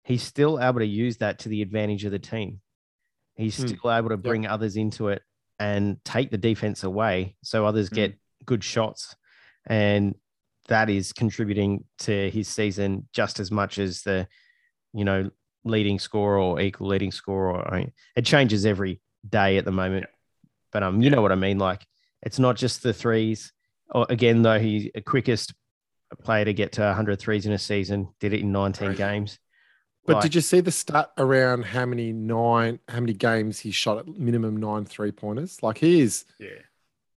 [0.05, 2.61] he's still able to use that to the advantage of the team.
[3.35, 3.67] He's Hmm.
[3.67, 5.21] still able to bring others into it
[5.59, 7.95] and take the defense away, so others Hmm.
[7.95, 9.13] get good shots,
[9.67, 10.15] and
[10.69, 14.25] that is contributing to his season just as much as the,
[14.93, 15.29] you know,
[15.65, 17.67] leading scorer or equal leading scorer.
[17.67, 20.05] I mean, it changes every day at the moment,
[20.71, 21.57] but um, you know what I mean.
[21.59, 21.85] Like
[22.21, 23.51] it's not just the threes.
[23.91, 25.53] Or again, though, he's the quickest
[26.23, 28.09] player to get to 100 threes in a season.
[28.19, 28.97] Did it in 19 Crazy.
[28.97, 29.39] games.
[30.05, 33.69] But Like, did you see the stat around how many nine, how many games he
[33.71, 35.61] shot at minimum nine three pointers?
[35.61, 36.49] Like he is, yeah,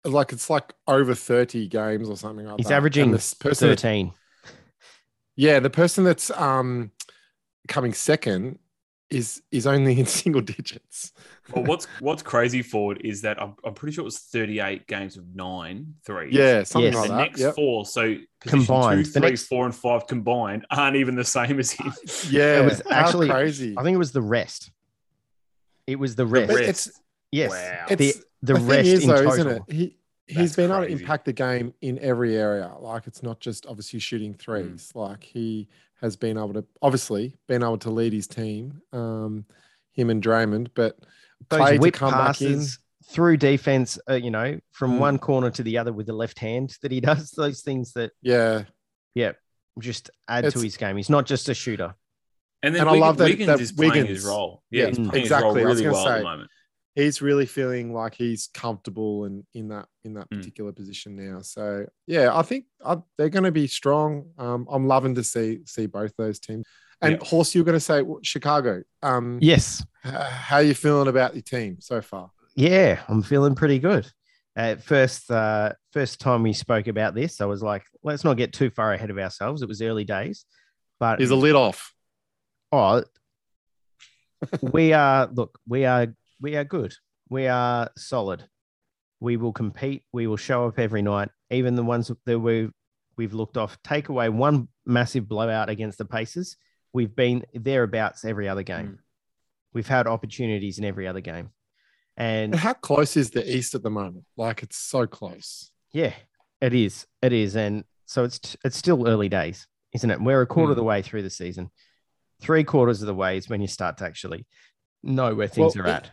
[0.06, 2.72] like it's like over thirty games or something like he's that.
[2.74, 4.12] And averaging this person, that- 13.
[5.36, 6.92] yeah, the person that's um
[7.68, 8.58] coming second
[9.10, 11.14] is is only in single digits.
[11.54, 15.18] Well, what's what's crazy forward is that I'm, I'm pretty sure it was 38 games
[15.18, 16.34] of nine threes.
[16.34, 16.96] Yeah, something Yes.
[16.96, 17.22] like the that.
[17.22, 17.56] next Yep.
[17.56, 18.02] four, so
[18.40, 19.06] position Combined.
[19.06, 21.92] two, The three, next- four, and five combined aren't even the same as him.
[22.30, 23.76] Yeah, It was how actually- crazy.
[23.78, 24.72] I think it was the rest.
[25.88, 26.48] It was the The rest.
[26.48, 26.70] But rest.
[26.88, 27.50] it's yes.
[27.52, 27.86] Wow.
[27.88, 29.32] The, It's- the, rest is, in though, total.
[29.34, 29.62] isn't it?
[29.70, 29.96] He
[30.28, 32.72] he's That's been able to impact the game in every area.
[32.80, 34.40] Like it's not just obviously shooting Mm.
[34.40, 34.92] threes.
[34.94, 35.68] Like he
[36.02, 39.46] has been able to obviously been able to lead his team, um,
[39.94, 40.70] him and Draymond.
[40.76, 40.98] But
[41.50, 42.54] Those Klay to whip come back in.
[42.56, 45.00] passes through defense, uh, you know, from Mm.
[45.00, 48.12] one corner to the other with the left hand that he does, those things that
[48.22, 48.64] yeah,
[49.16, 49.32] yeah,
[49.80, 50.96] just add to his game.
[50.98, 51.96] He's not just a shooter.
[52.62, 54.64] And then And I love that- Wiggins that is playing his role.
[54.70, 55.48] Yeah, Yeah, he's playing exactly.
[55.50, 56.52] His role really gonna well at the moment.
[56.96, 60.38] He's really feeling like he's comfortable and in that in that Mm.
[60.38, 61.42] particular position now.
[61.42, 64.26] So yeah, I think I, they're going to be strong.
[64.38, 66.66] Um, I'm loving to see see both those teams.
[67.02, 67.28] And Yeah.
[67.28, 68.84] Horse, you're going to say well, Chicago.
[69.02, 69.86] Um, Yes.
[70.06, 72.32] h- how are you feeling about your team so far?
[72.56, 74.06] Yeah, I'm feeling pretty good.
[74.56, 78.52] At first, uh, first time we spoke about this, I was like, let's not get
[78.52, 79.62] too far ahead of ourselves.
[79.62, 80.44] It was early days,
[81.00, 81.94] but Is a lid off?
[82.74, 83.04] oh,
[84.62, 86.08] we are look, we are
[86.42, 86.94] we are good.
[87.30, 88.44] We are solid.
[89.20, 90.04] We will compete.
[90.14, 92.70] We will show up every night, even the ones that we
[93.18, 93.78] we've looked off.
[93.84, 96.56] Take away one massive blowout against the Pacers.
[96.94, 98.88] We've been thereabouts every other game.
[98.88, 98.98] Mm.
[99.74, 101.50] We've had opportunities in every other game,
[102.18, 104.26] and how close is the East at the moment?
[104.38, 105.70] Like it's so close.
[105.92, 106.14] Yeah,
[106.62, 107.06] it is.
[107.22, 110.22] It is, and so it's it's still early days, isn't it?
[110.22, 110.82] We're a quarter of Hmm.
[110.82, 111.70] the way through the season.
[112.42, 114.48] Three quarters of the way is when you start to actually
[115.04, 116.12] know where things Well, are at.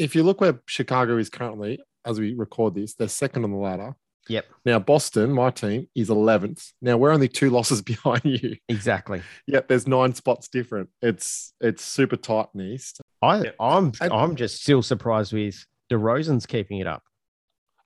[0.00, 3.58] If you look where Chicago is currently, as we record this, they're second on the
[3.58, 3.94] ladder.
[4.28, 6.72] Yep, Now Boston, my team, is 11th.
[6.80, 8.56] Now we're only two losses behind you.
[8.68, 9.22] exactly.
[9.46, 10.88] Yep, there's nine spots different.
[11.02, 13.00] It's it's super tight in the East.
[13.22, 13.56] I Yep.
[13.60, 17.02] I'm And- I'm just still surprised with DeRozan's keeping it up.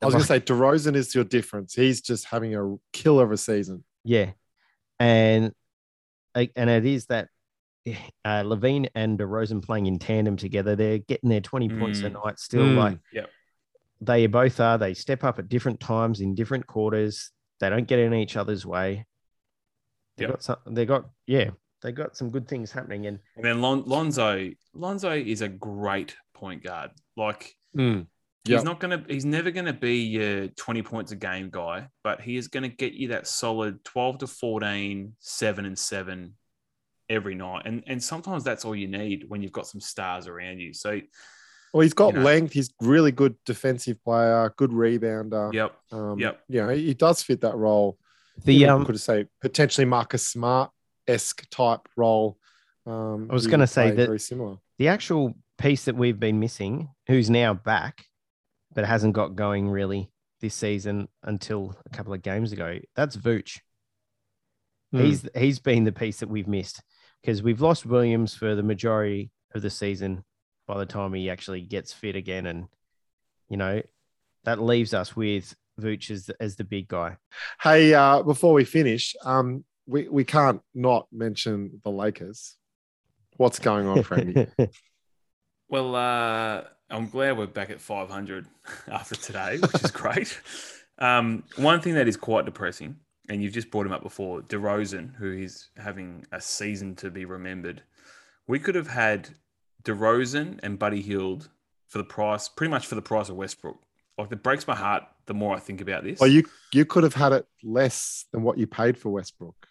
[0.03, 1.74] I was going to say DeRozan is your difference.
[1.74, 3.85] He's just having a killer of a season.
[4.05, 4.33] Yeah,
[5.00, 5.53] and
[6.35, 7.29] and it is that
[8.25, 10.77] uh, LaVine and DeRozan playing in tandem together.
[10.77, 12.25] They're getting their twenty points a Mm.
[12.25, 12.62] night still.
[12.62, 12.77] Mm.
[12.77, 13.31] Like Yep.
[14.01, 14.79] they both are.
[14.79, 17.31] They step up at different times in different quarters.
[17.61, 19.07] They don't get in each other's way.
[20.16, 20.31] They Yep.
[20.33, 20.57] got some.
[20.66, 21.51] They got yeah.
[21.83, 23.07] They got some good things happening.
[23.07, 26.92] And And then Lon- Lonzo, Lonzo is a great point guard.
[27.16, 28.07] Like Mm.
[28.44, 32.37] he's not gonna, he's never gonna be your 20 points a game guy, but he
[32.37, 36.37] is gonna get you that solid 12 to 14, seven and seven
[37.08, 37.62] every night.
[37.66, 40.72] And and sometimes that's all you need when you've got some stars around you.
[40.72, 41.00] So
[41.72, 42.24] Well, he's got You know.
[42.24, 42.52] length.
[42.52, 45.52] He's really good defensive player, good rebounder.
[45.52, 45.74] yep.
[45.92, 46.40] Um, Yep.
[46.48, 47.98] You know, he does fit that role.
[48.44, 50.70] the You um, could say potentially Marcus Smart
[51.06, 52.38] esque type role.
[52.86, 54.56] Um, I was gonna say that- very similar.
[54.78, 58.04] the actual piece that we've been missing, who's now back,
[58.74, 62.78] but hasn't got going really this season until a couple of games ago.
[62.96, 63.60] That's Vooch.
[64.92, 65.00] Hmm.
[65.04, 66.82] He's he's been the piece that we've missed
[67.24, 70.24] because we've lost Williams for the majority of the season.
[70.66, 72.66] By the time he actually gets fit again, and
[73.48, 73.82] you know
[74.44, 77.16] that leaves us with Vooch as the, as the big guy.
[77.60, 82.56] Hey, uh, before we finish, um, we, we can't not mention the Lakers.
[83.37, 84.50] What's going on, Friendy?
[85.66, 88.46] Well, uh, I'm glad we're back at 500
[88.87, 90.38] after today, which is great.
[90.98, 92.96] Um, one thing that is quite depressing,
[93.28, 97.24] and you've just brought him up before, DeRozan, who is having a season to be
[97.24, 97.82] remembered.
[98.46, 99.30] We could have had
[99.84, 101.48] DeRozan and Buddy Hield
[101.88, 103.78] for the price, pretty much for the price of Westbrook.
[104.18, 106.20] Like it breaks my heart the more I think about this.
[106.20, 109.66] well, you you could have had it less than what you paid for Westbrook.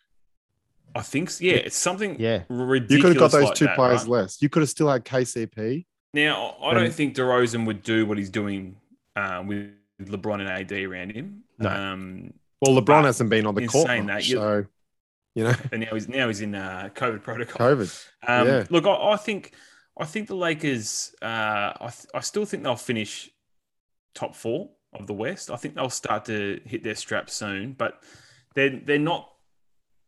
[0.95, 1.43] I think, so.
[1.43, 2.43] yeah, it's something Yeah.
[2.49, 2.91] ridiculous.
[2.91, 4.09] You could have got those like two that, players right?
[4.09, 4.41] less.
[4.41, 5.85] You could have still had KCP.
[6.13, 8.75] Now, I don't And- think DeRozan would do what he's doing
[9.15, 11.43] um, with LeBron and AD around him.
[11.57, 11.69] No.
[11.69, 12.33] Um,
[12.63, 14.65] Well, LeBron But hasn't been on the court, saying much, that, so
[15.35, 17.67] you know, and now he's now he's in uh, COVID protocol.
[17.67, 18.07] COVID.
[18.27, 18.63] Um, Yeah.
[18.69, 19.53] Look, I, I think
[19.99, 21.13] I think the Lakers.
[21.21, 23.29] Uh, I th- I still think they'll finish
[24.15, 25.51] top four of the West.
[25.51, 28.01] I think they'll start to hit their straps soon, but
[28.55, 29.32] they're they're not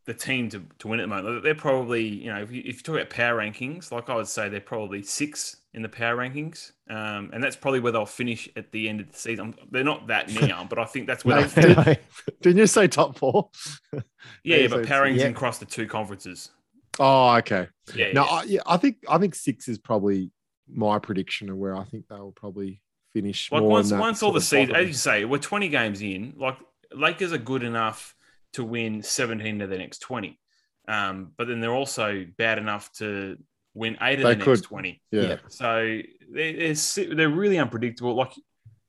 [0.05, 1.43] the team to, to win at the moment.
[1.43, 4.27] They're probably you know if you, if you talk about power rankings, like I would
[4.27, 8.47] say, they're probably six in the power rankings, um, and that's probably where they'll finish
[8.55, 9.55] at the end of the season.
[9.71, 11.99] They're not that now, but I think that's where Mate, they'll did-
[12.41, 13.49] Didn't you say top four?
[13.91, 13.99] Yeah,
[14.43, 15.25] Yeah, but power rankings yeah.
[15.27, 16.51] across the two conferences.
[16.99, 17.67] Oh, okay.
[17.93, 18.31] Yeah, No, yeah.
[18.31, 20.31] I, yeah, I think I think six is probably
[20.67, 22.81] my prediction of where I think they'll probably
[23.13, 23.51] finish.
[23.51, 26.35] like once once all the season, as you say, we're 20 games in.
[26.37, 26.57] Like
[26.93, 28.15] Lakers are good enough
[28.55, 30.39] to win 17 of the next 20,
[30.87, 33.37] um, but then they're also bad enough to
[33.73, 34.51] win eight of They the could.
[34.57, 35.01] next 20.
[35.11, 35.21] yeah.
[35.21, 35.37] Yeah.
[35.49, 35.99] So
[36.31, 36.73] they're,
[37.15, 38.15] they're really unpredictable.
[38.15, 38.31] Like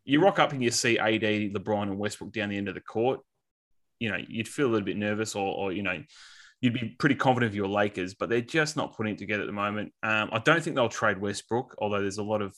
[0.04, 2.80] you rock up and you see AD, LeBron, and Westbrook down the end of the
[2.80, 3.20] court,
[3.98, 6.02] you know, you'd feel a little bit nervous, or, or you know,
[6.60, 9.46] you'd be pretty confident of your Lakers, but they're just not putting it together at
[9.46, 9.92] the moment.
[10.02, 12.54] Um, I don't think they'll trade Westbrook, although there's a lot of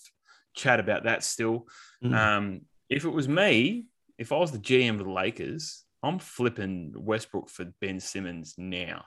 [0.54, 1.66] chat about that still.
[2.04, 2.14] Mm.
[2.14, 3.86] Um, if it was me,
[4.18, 9.04] if I was the GM of the Lakers, I'm flipping Westbrook for Ben Simmons now.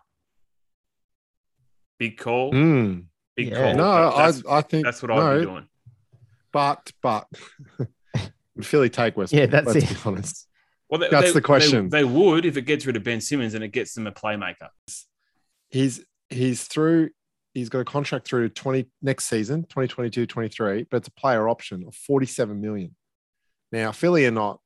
[2.00, 3.06] Big call, Mm.
[3.36, 3.56] big Yeah.
[3.56, 3.76] call.
[3.76, 5.68] No, I, that's, I think that's what I'd be doing.
[6.52, 7.28] But but
[8.56, 9.40] would Philly take Westbrook?
[9.40, 9.94] Yeah, that's let's it.
[9.96, 10.48] Be honest.
[10.90, 11.88] Well, they, That's they- the question.
[11.90, 14.12] They, they would if it gets rid of Ben Simmons and it gets them a
[14.12, 14.70] playmaker.
[15.70, 17.12] He's he's through.
[17.54, 21.84] He's got a contract through 20 next season, 2022, 23, but it's a player option
[21.86, 22.96] of 47 million.
[23.74, 24.61] Now, Philly are not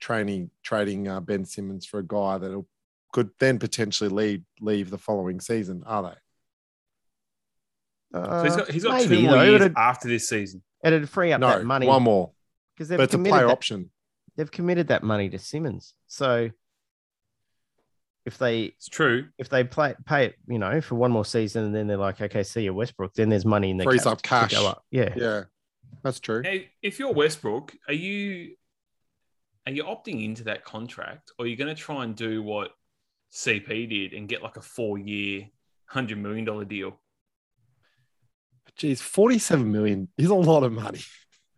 [0.00, 2.64] training trading uh, Ben Simmons for a guy that
[3.12, 6.16] could then potentially leave leave the following season, are they?
[8.14, 10.62] So he's got, he's got Uh, maybe, two more years It'd, after this season.
[10.82, 12.30] it'd free up no, that money one more,
[12.74, 13.90] because they've but it's a committed player that, option.
[14.36, 15.94] they've committed that money to Simmons.
[16.06, 16.50] So
[18.24, 19.26] if they It's true.
[19.38, 22.20] if they play pay it, you know, for one more season, and then they're like,
[22.20, 24.52] okay, see you Westbrook, then there's money in the Frees cap up to cash.
[24.52, 24.84] go up.
[24.90, 25.44] Yeah, Yeah,
[26.02, 26.42] that's true.
[26.42, 28.54] Now, if you're Westbrook, are you
[29.68, 32.70] are you opting into that contract, or are you going to try and do what
[33.30, 35.46] CP did and get like a four year,
[35.84, 36.98] hundred million dollar deal?
[38.76, 41.00] Geez, 47 million is a lot of money.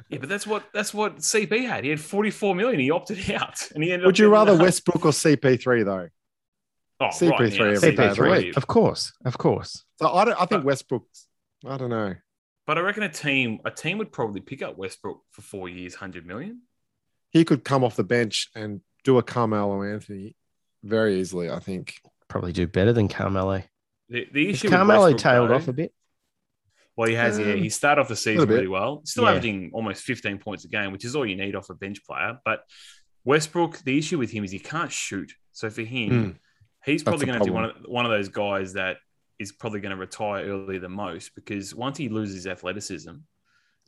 [0.09, 1.85] Yeah, but that's what that's what CP had.
[1.85, 2.81] He had forty four million.
[2.81, 4.07] He opted out, and he ended.
[4.07, 6.09] Would up you rather the- Westbrook or CP3 though?
[6.99, 8.57] Oh, CP3 right now, every day of CP3.
[8.57, 9.85] of course, of course.
[10.01, 10.35] So I don't.
[10.35, 11.29] I think But- Westbrook's.
[11.64, 12.14] I don't know.
[12.66, 15.94] But I reckon a team a team would probably pick up Westbrook for four years,
[15.94, 16.62] hundred million.
[17.31, 20.37] He could come off the bench and do a Carmelo Anthony
[20.83, 21.51] very easily.
[21.51, 21.95] I think.
[22.29, 23.62] Probably do better than Carmelo.
[24.09, 25.93] The, the issue with Carmelo Westbrook, tailed though- off a bit?
[26.97, 27.38] Well, he has.
[27.38, 29.01] yeah, Um, he started off the season little really well.
[29.05, 29.31] Still Yeah.
[29.31, 32.38] averaging almost 15 points a game, which is all you need off a bench player.
[32.45, 32.64] But
[33.25, 35.33] Westbrook, the issue with him is he can't shoot.
[35.53, 36.37] So for him, Mm.
[36.85, 38.99] he's probably going to be one of one of those guys that
[39.38, 43.12] is probably going to retire earlier than most because once he loses athleticism,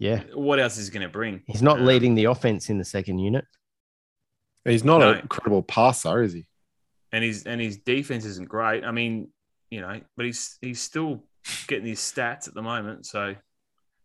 [0.03, 1.43] Yeah, what else is he going to bring?
[1.47, 3.45] he's not Um, leading the offense in the second unit.
[4.65, 5.13] He's not No.
[5.13, 6.47] an incredible passer, is he?
[7.13, 8.85] and his and his defense isn't great.
[8.85, 9.29] I mean,
[9.71, 11.23] you know, but he's he's still
[11.69, 13.07] getting his stats at the moment.
[13.07, 13.35] So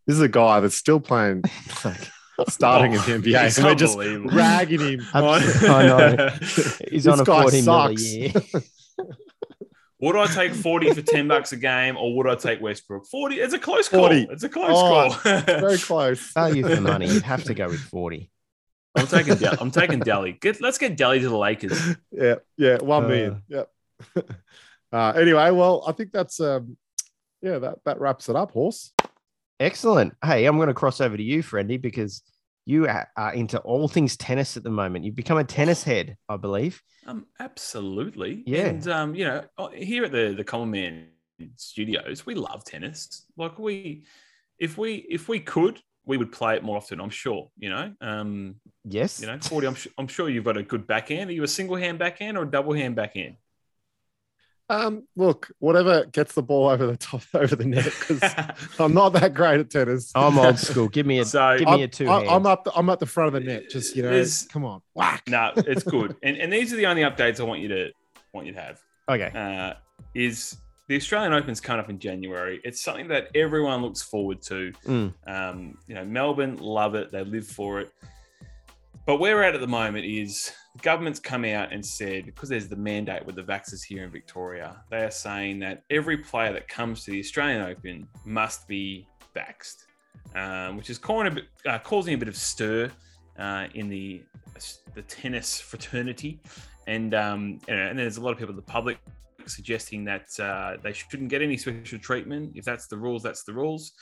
[0.05, 1.43] This is a guy that's still playing,
[1.85, 2.07] like,
[2.49, 3.97] starting in the NBA, Oh, and we're just
[4.35, 5.01] ragging him.
[5.15, 6.29] I know.
[6.91, 8.76] He's This on a guy 40 mil a sucks.
[10.07, 10.13] Year.
[10.21, 13.05] Would I take 40 for 10 bucks a game or would I take Westbrook?
[13.05, 14.25] 40, it's a close 40.
[14.25, 14.33] call.
[14.33, 15.39] It's a close Oh, call.
[15.41, 16.31] Very close.
[16.33, 17.07] Value for money.
[17.07, 18.29] You'd have to go with 40.
[18.95, 20.31] I'm taking Del- I'm taking Delhi.
[20.33, 21.79] Get let's get Delhi to the Lakers.
[22.11, 23.07] Yeah, yeah, one Uh.
[23.07, 23.43] million.
[23.47, 23.69] Yep.
[24.91, 26.77] uh, anyway, well, I think that's um,
[27.43, 28.91] yeah, that that wraps it up, horse.
[29.59, 30.15] Excellent.
[30.23, 32.23] Hey, I'm going to cross over to you, Friendy, because
[32.67, 35.05] you are into all things tennis at the moment.
[35.05, 36.83] You've become a tennis head, I believe.
[37.05, 38.43] Um, absolutely.
[38.45, 38.65] Yeah.
[38.65, 41.07] And um, you know, here at the the Common Man
[41.55, 43.25] Studios, we love tennis.
[43.37, 44.03] Like we,
[44.59, 46.99] if we if we could, we would play it more often.
[46.99, 47.49] I'm sure.
[47.57, 47.93] You know.
[48.01, 49.21] Um, Yes.
[49.21, 49.67] you know, 40.
[49.67, 51.29] I'm, I'm sure you've got a good backhand.
[51.29, 53.37] Are you a single hand backhand or a double hand backhand?
[54.69, 58.21] Um, look, whatever gets the ball over the top over the net because
[58.79, 60.11] I'm not that great at tennis.
[60.13, 60.89] I'm old school.
[60.89, 62.09] Give me a So- give me a I'm, two.
[62.09, 62.65] I- I'm up.
[62.65, 63.69] The, I'm at the front of the net.
[63.69, 65.23] Just you know, There's- come on, whack.
[65.27, 66.15] no, it's good.
[66.21, 67.91] And and these are the only updates I want you to
[68.33, 68.79] want you to have.
[69.09, 69.31] Okay.
[69.33, 69.75] uh,
[70.13, 70.57] is
[70.89, 72.59] the Australian Open's coming up in January.
[72.65, 74.73] It's something that everyone looks forward to.
[74.85, 75.13] Mm.
[75.25, 77.91] Um, you know, Melbourne love it; they live for it.
[79.05, 82.49] But where we're at at the moment is the government's come out and said because
[82.49, 86.53] there's the mandate with the vaxxers here in Victoria, they are saying that every player
[86.53, 89.85] that comes to the Australian Open must be vaxxed,
[90.35, 92.91] um, which is causing a bit, uh, causing a bit of stir
[93.39, 94.23] uh, in the
[94.95, 96.39] the tennis fraternity,
[96.87, 98.97] and um, and there's a lot of people in the public
[99.45, 102.51] suggesting that uh, they shouldn't get any special treatment.
[102.55, 103.93] If that's the rules, that's the rules.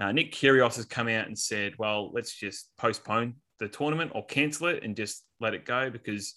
[0.00, 4.24] Uh, Nick Kyrgios has come out and said, "Well, let's just postpone the tournament or
[4.26, 6.34] cancel it and just let it go because,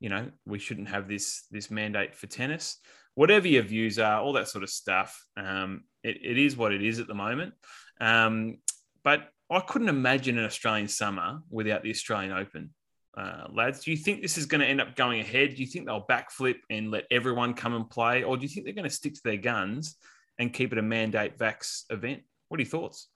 [0.00, 2.78] you know, we shouldn't have this this mandate for tennis.
[3.14, 5.24] Whatever your views are, all that sort of stuff.
[5.36, 7.54] Um, it, it is what it is at the moment.
[8.00, 8.58] Um,
[9.02, 12.70] but I couldn't imagine an Australian summer without the Australian Open.
[13.16, 15.54] Uh, lads, do you think this is going to end up going ahead?
[15.54, 18.66] Do you think they'll backflip and let everyone come and play, or do you think
[18.66, 19.96] they're going to stick to their guns
[20.38, 22.22] and keep it a mandate vax event?
[22.48, 23.08] What are your thoughts?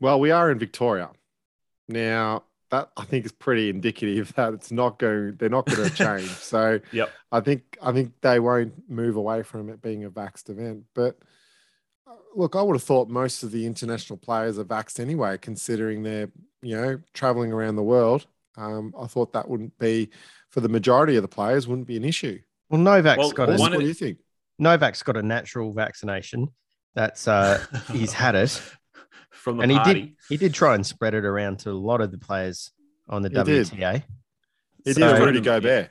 [0.00, 1.10] Well, we are in Victoria
[1.88, 2.42] now.
[2.72, 5.36] That I think is pretty indicative that it's not going.
[5.36, 6.28] They're not going to change.
[6.30, 7.10] So Yep.
[7.30, 10.84] I think I think they won't move away from it being a vaxxed event.
[10.94, 11.18] But
[12.08, 16.02] uh, look, I would have thought most of the international players are vaxxed anyway, considering
[16.02, 16.30] they're
[16.62, 18.26] you know traveling around the world.
[18.56, 20.10] Um, I thought that wouldn't be
[20.50, 22.40] for the majority of the players wouldn't be an issue.
[22.70, 24.18] Well, Novak's Well, got one a what of- do you think?
[24.58, 26.48] Novak's got a natural vaccination.
[26.94, 28.60] That's uh, he's had it,
[29.42, 32.00] from the and he did he did try and spread it around to a lot
[32.00, 32.70] of the players
[33.08, 33.66] on the He did.
[33.66, 34.04] WTA.
[34.84, 35.90] He So- did Rudy Gobert.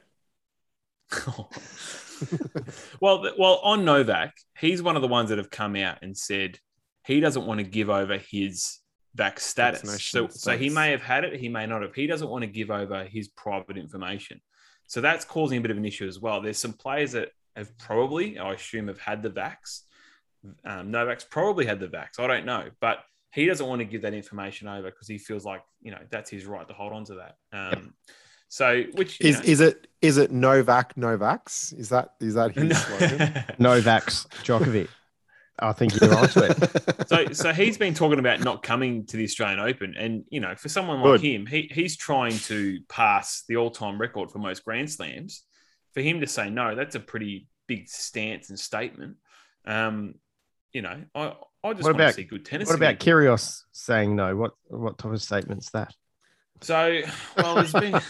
[3.02, 6.60] well, well, on Novak, he's one of the ones that have come out and said
[7.06, 8.80] he doesn't want to give over his
[9.18, 9.82] vax status.
[9.82, 9.88] So,
[10.28, 11.94] Vaccination so he may have had it, he may not have.
[11.94, 14.40] He doesn't want to give over his private information.
[14.88, 16.42] So that's causing a bit of an issue as well.
[16.42, 19.82] There's some players that have probably, I assume, have had the vax.
[20.64, 22.20] Um, Novak's probably had the vax.
[22.20, 23.00] I don't know, but
[23.34, 26.30] he doesn't want to give that information over because he feels like you know that's
[26.30, 27.36] his right to hold on to that.
[27.54, 27.94] Um,
[28.50, 31.74] So, which Is know- is it is it Novak Novax?
[31.78, 33.44] Is that is that his slogan?
[33.60, 34.90] Novak's Djokovic.
[35.60, 37.08] I think you're onto it.
[37.08, 40.56] so so he's been talking about not coming to the Australian Open, and you know,
[40.56, 41.22] for someone like Good.
[41.22, 45.44] him, he he's trying to pass the all-time record for most Grand Slams.
[45.94, 49.16] For him to say no, that's a pretty big stance and statement.
[49.66, 50.16] Um,
[50.74, 52.68] you know, I I just What want to about- see good tennis.
[52.70, 53.14] What about again.
[53.16, 54.36] Kyrgios saying no?
[54.36, 55.94] What what type of statement's that?
[56.62, 57.02] So,
[57.38, 57.94] well, there's been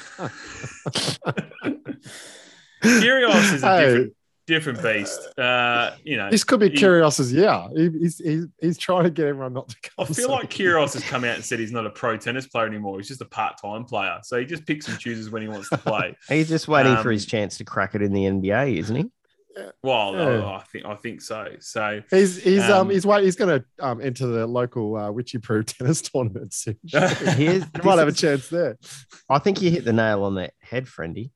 [2.84, 3.86] Kyrgios is a Hey.
[3.86, 4.14] different
[4.48, 5.38] different beast.
[5.40, 7.68] Uh, you know, This could be He- Kyrgios's year.
[7.76, 10.94] He, he's, he's he's trying to get everyone not to I feel so- like Kyrgios
[10.94, 12.98] has come out and said he's not a pro tennis player anymore.
[12.98, 14.18] He's just a part-time player.
[14.24, 16.18] So he just picks and chooses when he wants to play.
[16.28, 19.06] He's just waiting for Um, his chance to crack it in the NBA, isn't he?
[19.84, 20.46] Well, Yeah.
[20.46, 21.56] I think I think so.
[21.60, 25.12] So He's he's um, Um, he's wait he's going to um enter the local uh,
[25.12, 26.78] Witchy Brew tennis tournament soon.
[26.84, 28.78] you Here's, might have a chance there.
[29.30, 31.32] I think you hit the nail on the head, friendy.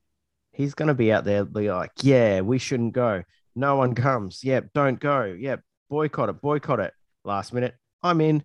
[0.52, 3.22] He's going to be out there, be like, yeah, we shouldn't go.
[3.54, 4.42] No one comes.
[4.42, 5.24] Yep, don't go.
[5.24, 6.94] Yep, boycott it, boycott it.
[7.24, 8.44] Last minute, I'm in.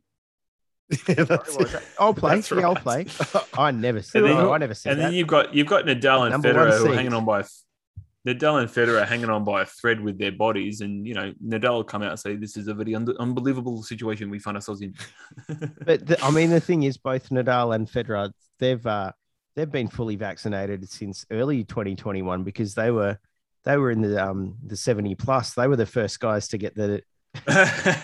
[1.08, 1.70] Yeah, that's Sorry.
[1.98, 2.36] I'll play.
[2.36, 3.06] That's yeah, I'll play.
[3.58, 5.06] I never said And then- I never said and that.
[5.06, 7.46] then you've got you've got Nadal and Number Federer who are hanging on by a,
[8.28, 11.34] Nadal and Federer are hanging on by a thread with their bodies, and you know
[11.44, 14.58] Nadal will come out and say this is a very un- unbelievable situation we find
[14.58, 14.94] ourselves in.
[15.86, 19.12] But the, I mean, the thing is, both Nadal and Federer, they've uh,
[19.56, 23.18] they've been fully vaccinated since early 2021 because they were
[23.64, 25.54] they were in the um the 70 plus.
[25.54, 27.02] They were the first guys to get the
[27.46, 28.02] that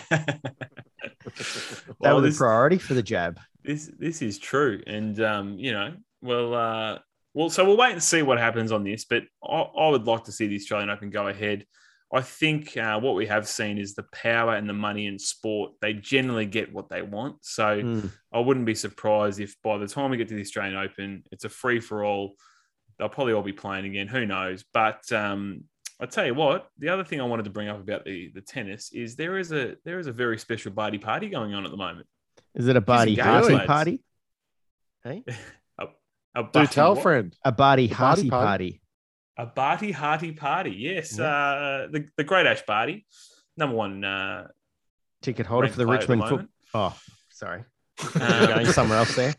[2.00, 3.38] well, were the priority for the jab.
[3.62, 6.98] this this is true, and um, you know, well, uh,
[7.34, 9.04] well, so we'll wait and see what happens on this.
[9.04, 11.64] But I, I would like to see the Australian Open go ahead.
[12.12, 15.72] I think uh, what we have seen is the power and the money in sport.
[15.82, 17.36] They generally get what they want.
[17.42, 18.10] So Mm.
[18.32, 21.44] I wouldn't be surprised if by the time we get to the Australian Open, it's
[21.44, 22.34] a free for all.
[22.98, 24.08] They'll probably all be playing again.
[24.08, 24.64] Who knows?
[24.72, 25.64] But um,
[26.00, 28.40] I tell you what, the other thing I wanted to bring up about the the
[28.40, 31.70] tennis is there is a there is a very special party party going on at
[31.70, 32.06] the moment.
[32.54, 33.66] Is it a Barty engaged, Harty lads.
[33.66, 34.02] party?
[35.04, 35.24] Hey,
[36.34, 37.02] A Do Barty tell, what?
[37.02, 37.36] friend.
[37.44, 38.46] a Barty A Barty Harty party?
[38.46, 38.82] party.
[39.36, 40.70] A Barty Hearty party.
[40.70, 41.24] Yes, Yeah.
[41.24, 43.06] uh, the the Great Ash Barty,
[43.56, 44.04] number one.
[44.04, 44.48] Uh,
[45.22, 46.48] Ticket holder for the player the Richmond foot.
[46.74, 46.96] Oh,
[47.30, 47.64] sorry,
[48.20, 49.34] Um, going somewhere else there.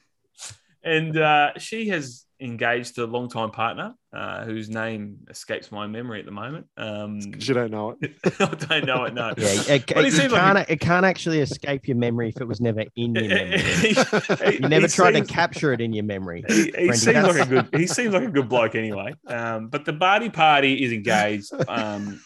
[0.84, 6.20] and uh, she has engaged to a longtime partner uh, whose name escapes my memory
[6.20, 6.68] at the moment.
[6.78, 8.14] Um, 'Cause you don't know it.
[8.40, 9.14] I don't know it.
[9.14, 9.34] No.
[9.38, 12.62] Yeah, it, But he it, can't, it can't actually escape your memory if it was
[12.62, 13.58] never in your memory.
[13.64, 16.44] He- You never he tried seems- to capture it in your memory.
[16.48, 16.96] He, he Brendan.
[16.96, 17.70] seems like a good.
[17.80, 19.14] He seems like a good bloke anyway.
[19.28, 21.52] Um, but the Barty party is engaged.
[21.68, 22.22] Um,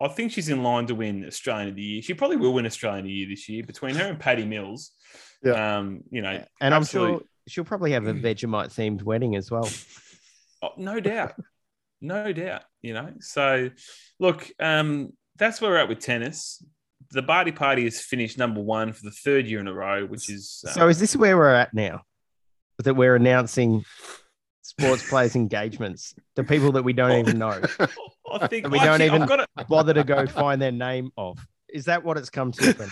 [0.00, 2.02] I think she's in line to win Australian of the Year.
[2.02, 3.62] She probably will win Australian of the Year this year.
[3.64, 4.90] Between her and Patty Mills,
[5.42, 5.78] Yeah.
[5.78, 9.68] um, you know, And I'm sure she'll probably have a Vegemite themed wedding as well.
[10.62, 11.34] Oh, no doubt,
[12.00, 12.62] no doubt.
[12.80, 13.68] You know, so
[14.18, 16.64] look, um, that's where we're at with tennis.
[17.10, 20.30] The Barty party has finished number one for the third year in a row, which
[20.30, 22.02] is um, So is this where we're at now?
[22.82, 23.84] That we're announcing
[24.62, 27.60] sports players' engagements to people that we don't even know.
[28.32, 31.38] I think we don't actually, even- I've got Bother to go find their name of.
[31.76, 32.90] Is that what it's come to?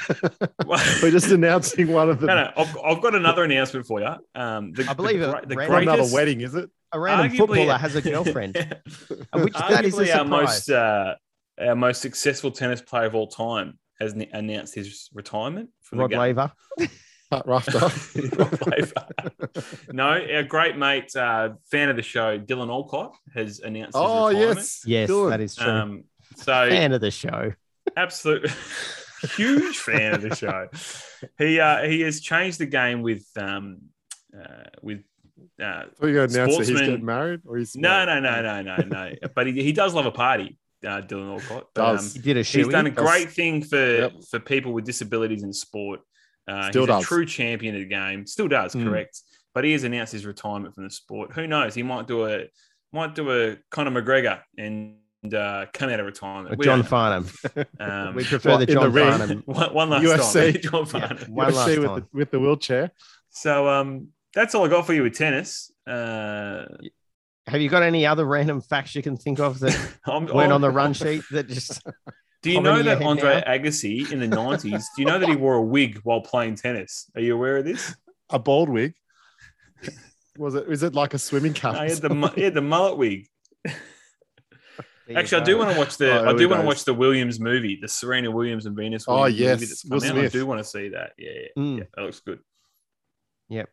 [1.02, 2.26] We're just announcing one of them.
[2.28, 4.14] No, no, I've, I've got another announcement for you.
[4.34, 6.68] Um, the, I believe the, it gra- the ran For another wedding, is it?
[6.92, 8.56] A random arguably- footballer has a girlfriend,
[9.32, 11.14] which that is a Arguably our most uh,
[11.60, 16.10] our most successful tennis player of all time has n- announced his retirement from Rod
[16.10, 16.20] the game.
[16.20, 16.52] Laver.
[17.30, 17.80] Pat Rafter.
[19.92, 23.96] No, our great mate, uh, fan of the show, Dylan Alcott, has announced.
[23.96, 24.56] His oh retirement.
[24.58, 25.30] yes, Yes, Dylan.
[25.30, 25.70] that is true.
[25.70, 26.04] Um,
[26.36, 27.52] so Fan of the show.
[27.96, 28.50] Absolute
[29.36, 30.68] huge fan of the show.
[31.38, 33.82] He uh, he has changed the game with um,
[34.38, 35.02] uh, with.
[35.62, 38.76] Uh, So you announce that he's getting married, or he's no, no, no, no, no,
[38.76, 39.12] no.
[39.34, 41.68] But he, he does love a party, uh, Dylan Alcott.
[41.74, 42.14] But, Does.
[42.14, 42.58] He did a shoe.
[42.64, 43.04] he's done a does.
[43.04, 44.12] great thing for Yep.
[44.30, 46.00] for people with disabilities in sport.
[46.48, 47.02] Uh, Still he's does.
[47.04, 48.26] a true champion of the game.
[48.26, 48.84] Still does, Mm.
[48.84, 49.20] correct.
[49.54, 51.32] But he has announced his retirement from the sport.
[51.34, 51.74] Who knows?
[51.74, 52.46] He might do a
[52.92, 54.96] might do a Conor McGregor and
[55.32, 56.58] uh, come out of retirement.
[56.58, 56.88] We John don't.
[56.88, 57.30] Farnham.
[57.78, 59.18] Um, We prefer What, the in the John ring?
[59.18, 59.42] Farnham.
[59.46, 60.52] one, one last UFC.
[60.52, 61.32] time, John Farnham.
[61.34, 61.94] One UFC last with time.
[62.00, 62.90] the, with the wheelchair.
[63.30, 65.70] So um, that's all I got for you with tennis.
[65.86, 66.64] Uh,
[67.46, 70.60] Have you got any other random facts you can think of that I'm, weren't on
[70.60, 71.82] the run sheet that just
[72.42, 73.52] Do you know that Andre now.
[73.52, 77.10] Agassi in the 90s, do you know that he wore a wig while playing tennis?
[77.14, 77.94] Are you aware of this?
[78.30, 78.94] A bald wig.
[80.36, 80.68] Was it?
[80.68, 81.74] Is it like a swimming cap?
[81.74, 83.28] No, he, had the, he had the mullet wig.
[85.06, 86.94] There Actually, I do want to watch the Oh, I do want to watch the
[86.94, 90.24] Williams movie, the Serena Williams and Venus Oh, Williams yes, movie that's Will out.
[90.24, 91.12] I do want to see that.
[91.18, 91.78] Yeah, yeah, Mm.
[91.78, 92.38] yeah, that looks good.
[93.48, 93.68] Yep.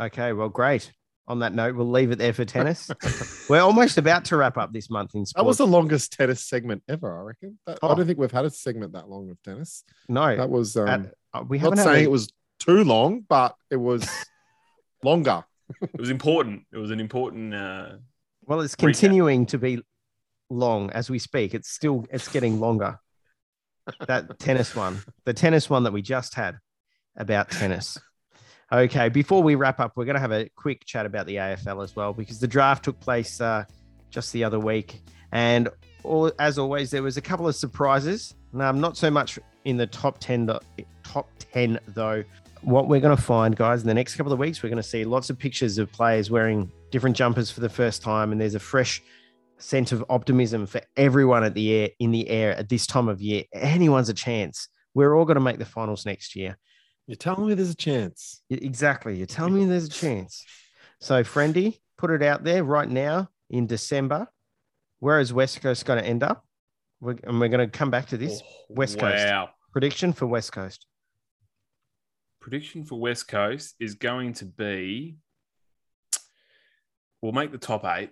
[0.00, 0.92] Okay, well, great.
[1.26, 2.90] On that note, we'll leave it there for tennis.
[3.48, 5.32] We're almost about to wrap up this month in sports.
[5.32, 5.46] That sports.
[5.46, 7.58] was the longest tennis segment ever, I reckon.
[7.66, 7.94] That, I Oh.
[7.94, 9.84] don't think we've had a segment that long of tennis.
[10.10, 12.28] no, That was um, at- uh, we not haven't had saying a- it was
[12.58, 14.06] too long, but it was
[15.02, 15.44] longer.
[15.80, 16.64] It was important.
[16.72, 17.54] It was an important.
[17.54, 17.92] Uh,
[18.44, 18.78] Well, it's Recap.
[18.80, 19.82] continuing to be
[20.54, 21.54] long as we speak.
[21.54, 22.98] It's still it's getting longer.
[24.06, 26.56] That tennis one, the tennis one that we just had
[27.18, 27.98] about tennis.
[28.72, 31.84] Okay, before we wrap up, we're going to have a quick chat about the AFL
[31.84, 33.64] as well because the draft took place uh,
[34.08, 35.02] just the other week,
[35.32, 35.68] and
[36.02, 38.34] all, as always, there was a couple of surprises.
[38.58, 40.60] Um, not so much in the top ten, tho-
[41.02, 42.24] top ten though.
[42.62, 44.88] What we're going to find, guys, in the next couple of weeks, we're going to
[44.88, 48.54] see lots of pictures of players wearing different jumpers for the first time, and there's
[48.54, 49.02] a fresh
[49.58, 53.20] sense of optimism for everyone at the air in the air at this time of
[53.20, 53.44] year.
[53.52, 54.68] Anyone's a chance.
[54.94, 56.56] We're all going to make the finals next year.
[57.06, 58.42] You're telling me there's a chance.
[58.48, 59.16] Exactly.
[59.16, 60.44] You're telling me there's a chance.
[61.00, 64.28] So, Friendy, put it out there right now in December.
[65.00, 66.44] Where is West Coast going to end up?
[67.00, 69.24] We're, and we're going to come back to this oh, West Coast.
[69.24, 69.50] Wow.
[69.72, 70.86] prediction for West Coast.
[72.40, 75.16] Prediction for West Coast is going to be.
[77.20, 78.10] We'll make the top eight.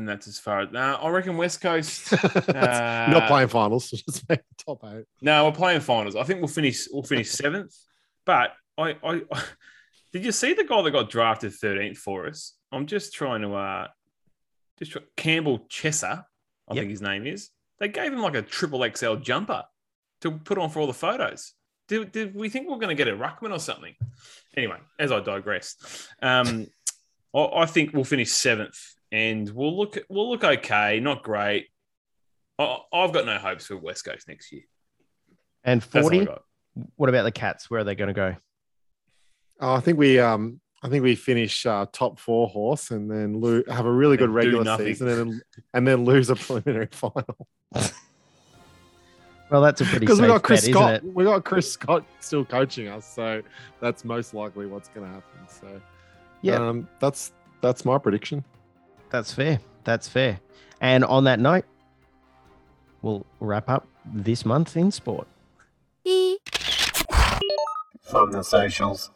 [0.00, 0.72] And that's as far as.
[0.72, 2.14] Nah, I reckon West Coast.
[2.48, 5.04] Uh, not playing finals, just make the top eight.
[5.20, 6.16] No, we're playing finals.
[6.16, 6.88] I think we'll finish.
[6.90, 7.76] We'll finish seventh.
[8.24, 9.20] But I, I,
[10.12, 12.54] did you see the guy that got drafted thirteenth for us?
[12.72, 13.88] I'm just trying to, uh,
[14.78, 16.24] just try, Campbell Chesser,
[16.68, 16.80] I Yep.
[16.82, 17.50] think his name is.
[17.78, 19.64] They gave him like a triple XL jumper
[20.22, 21.52] to put on for all the photos.
[21.88, 23.94] Did, did we think we are going to get a ruckman or something?
[24.56, 26.68] Anyway, as I digress, um,
[27.34, 28.78] I, I think we'll finish seventh,
[29.12, 31.68] and we'll look we'll look okay, not great.
[32.58, 34.62] I, I've got no hopes for West Coast next year.
[35.64, 36.40] And That's all I 40,
[36.96, 37.70] what about the Cats?
[37.70, 38.36] Where are they going to go?
[39.60, 43.38] Oh, I think we um I think we finish uh, top four horse and then
[43.40, 45.42] lo- have a really good And do regular season and then,
[45.74, 47.36] and then lose a preliminary final
[49.50, 51.04] Well, that's a pretty because we got Chris bet, Scott.
[51.04, 53.42] We got Chris Scott still coaching us, so
[53.80, 55.40] that's most likely what's going to happen.
[55.48, 55.80] So
[56.40, 56.54] Yeah.
[56.68, 58.44] um, that's that's my prediction.
[59.10, 59.60] That's fair.
[59.82, 60.40] That's fair.
[60.80, 61.64] And on that note,
[63.02, 65.26] we'll wrap up this month in sport.
[68.02, 69.10] From the socials.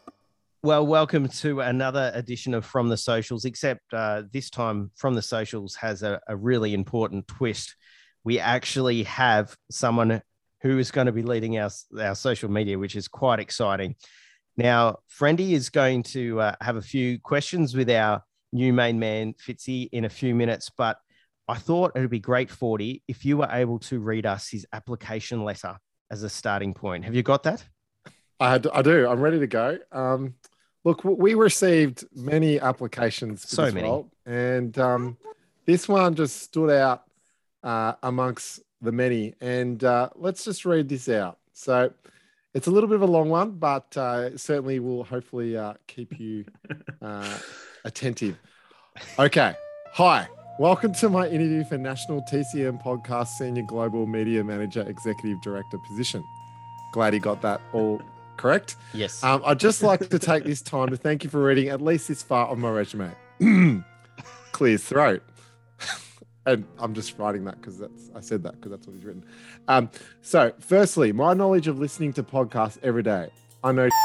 [0.63, 5.21] Well, welcome to another edition of From the Socials, except uh, this time From the
[5.21, 7.75] Socials has a, a really important twist.
[8.23, 10.21] We actually have someone
[10.61, 11.69] who is going to be leading our,
[11.99, 13.95] our social media, which is quite exciting.
[14.57, 18.23] Now, Friendy is going to uh, have a few questions with our
[18.55, 20.97] new main man, Fitzy, in a few minutes, but
[21.47, 24.65] I thought it would be great, 40, if you were able to read us his
[24.73, 25.77] application letter
[26.09, 27.05] as a starting point.
[27.05, 27.63] Have you got that?
[28.39, 29.07] I, had, I do.
[29.07, 29.77] I'm ready to go.
[29.91, 30.33] Um,
[30.83, 33.87] look, we received many applications for So this many.
[33.87, 35.17] role, and um,
[35.65, 37.03] this one just stood out
[37.63, 39.35] uh, amongst the many.
[39.41, 41.37] And uh, let's just read this out.
[41.53, 41.91] So
[42.53, 46.19] it's a little bit of a long one, but uh, certainly will hopefully uh, keep
[46.19, 46.45] you
[47.01, 47.37] uh,
[47.85, 48.37] attentive.
[49.17, 49.53] Okay.
[49.93, 50.27] Hi.
[50.57, 56.23] Welcome to my interview for National TCM Podcast Senior Global Media Manager Executive Director position.
[56.91, 58.01] Glad he got that all
[58.37, 58.75] correct.
[58.93, 59.23] Yes.
[59.23, 62.07] Um, I'd just like to take this time to thank you for reading at least
[62.07, 63.11] this far of my resume.
[64.51, 65.23] Clear throat.
[66.45, 69.25] and I'm just writing that because that's I said that because that's what he's written.
[69.67, 69.89] Um,
[70.21, 73.29] so, firstly, my knowledge of listening to podcasts every day.
[73.63, 73.89] I know.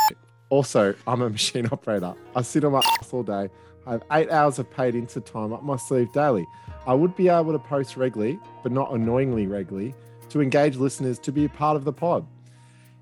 [0.51, 2.13] Also, I'm a machine operator.
[2.35, 3.49] I sit on my ass all day.
[3.91, 6.47] I have eight hours of paid into time up my sleeve daily.
[6.87, 9.97] I would be able to post regularly, but not annoyingly regularly,
[10.29, 12.25] to engage listeners to be a part of the pod.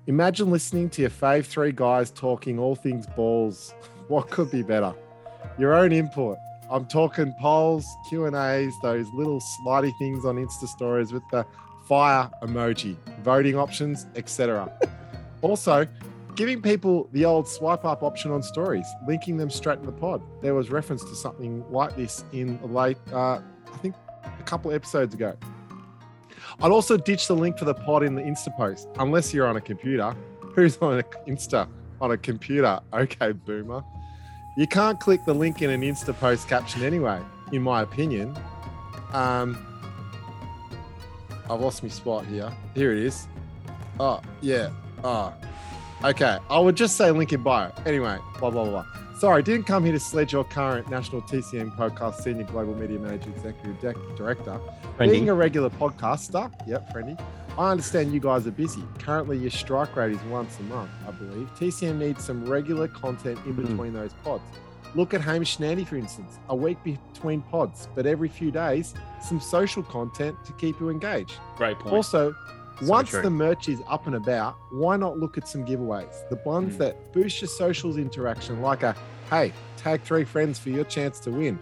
[0.07, 3.75] Imagine listening to your fave three guys talking all things balls.
[4.07, 4.95] What could be better?
[5.59, 6.39] Your own input.
[6.71, 11.45] I'm talking polls, Q and A's, those little slidey things on Insta stories with the
[11.87, 14.75] fire emoji, voting options, etc.
[15.43, 15.85] also,
[16.39, 20.21] giving people the old swipe up option on stories, linking them straight in the pod.
[20.41, 23.41] There was reference to something like this in the late, uh,
[23.73, 25.35] I think, a couple episodes ago.
[26.61, 29.57] I'd also ditch the link for the pod in the Insta post, unless you're on
[29.57, 30.15] a computer.
[30.55, 31.67] Who's on an Insta
[31.99, 32.79] on a computer?
[32.93, 33.83] Okay, boomer.
[34.55, 37.19] You can't click the link in an Insta post caption anyway,
[37.51, 38.33] in my opinion.
[39.11, 39.57] Um,
[41.49, 42.49] I've lost my spot here.
[42.75, 43.27] Here it is.
[43.99, 44.69] Oh, yeah.
[45.03, 45.33] Oh,
[46.03, 46.37] okay.
[46.49, 47.71] I would just say link in bio.
[47.85, 48.85] Anyway, blah, blah, blah.
[49.17, 53.29] Sorry, didn't come here to sledge your current National TCM podcast Senior Global Media Manager
[53.31, 54.59] Executive Dec- Director.
[54.97, 57.17] Being a regular podcaster, yep, friendly.
[57.57, 58.81] I understand you guys are busy.
[58.99, 61.49] Currently, your strike rate is once a month, I believe.
[61.59, 63.63] TCM needs some regular content in Hmm.
[63.65, 64.43] between those pods.
[64.95, 68.93] Look at Hamish and Andy, for instance, a week between pods, but every few days,
[69.21, 71.33] some social content to keep you engaged.
[71.57, 71.93] Great point.
[71.93, 72.33] Also,
[72.81, 73.21] So once true.
[73.21, 76.27] the merch is up and about, why not look at some giveaways?
[76.29, 76.79] The ones Mm.
[76.79, 78.95] that boost your socials interaction, like a
[79.29, 81.59] hey, tag three friends for your chance to win.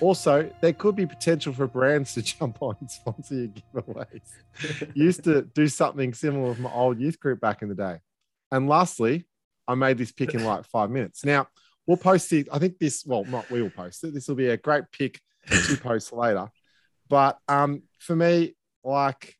[0.00, 4.22] Also, there could be potential for brands to jump on and sponsor your giveaways.
[4.94, 7.98] Used to do something similar with my old youth group back in the day.
[8.50, 9.26] And lastly,
[9.68, 11.24] I made this pick in like five minutes.
[11.24, 11.48] Now,
[11.86, 12.48] we'll post it.
[12.52, 14.14] I think this, well, not we will post it.
[14.14, 16.48] This will be a great pick to post later.
[17.08, 19.36] But um, for me, like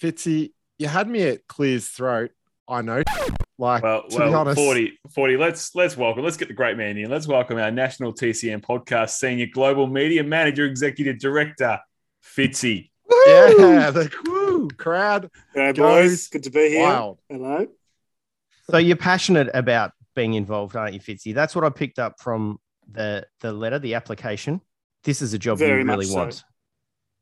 [0.00, 2.30] Fitzy, you had me at Clear's throat.
[2.68, 3.02] I know.
[3.58, 5.36] Like, well, to be honest, 40, 40.
[5.36, 6.24] Let's let's welcome.
[6.24, 7.08] Let's get the great man in.
[7.08, 11.78] Let's welcome our national TCM podcast senior global media manager, executive director,
[12.24, 12.90] Fitzy.
[13.26, 16.28] yeah, the woo, crowd G'day, Goes boys.
[16.28, 16.82] Good to be here.
[16.82, 17.20] wild.
[17.28, 17.66] Hello.
[18.70, 21.34] So you're passionate about being involved, aren't you, Fitzy?
[21.34, 22.58] That's what I picked up from
[22.90, 24.60] the the letter, the application.
[25.04, 26.16] This is a job Very you really so.
[26.16, 26.44] want.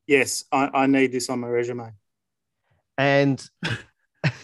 [0.06, 1.92] Yes, I, I need this on my resume.
[2.98, 3.44] And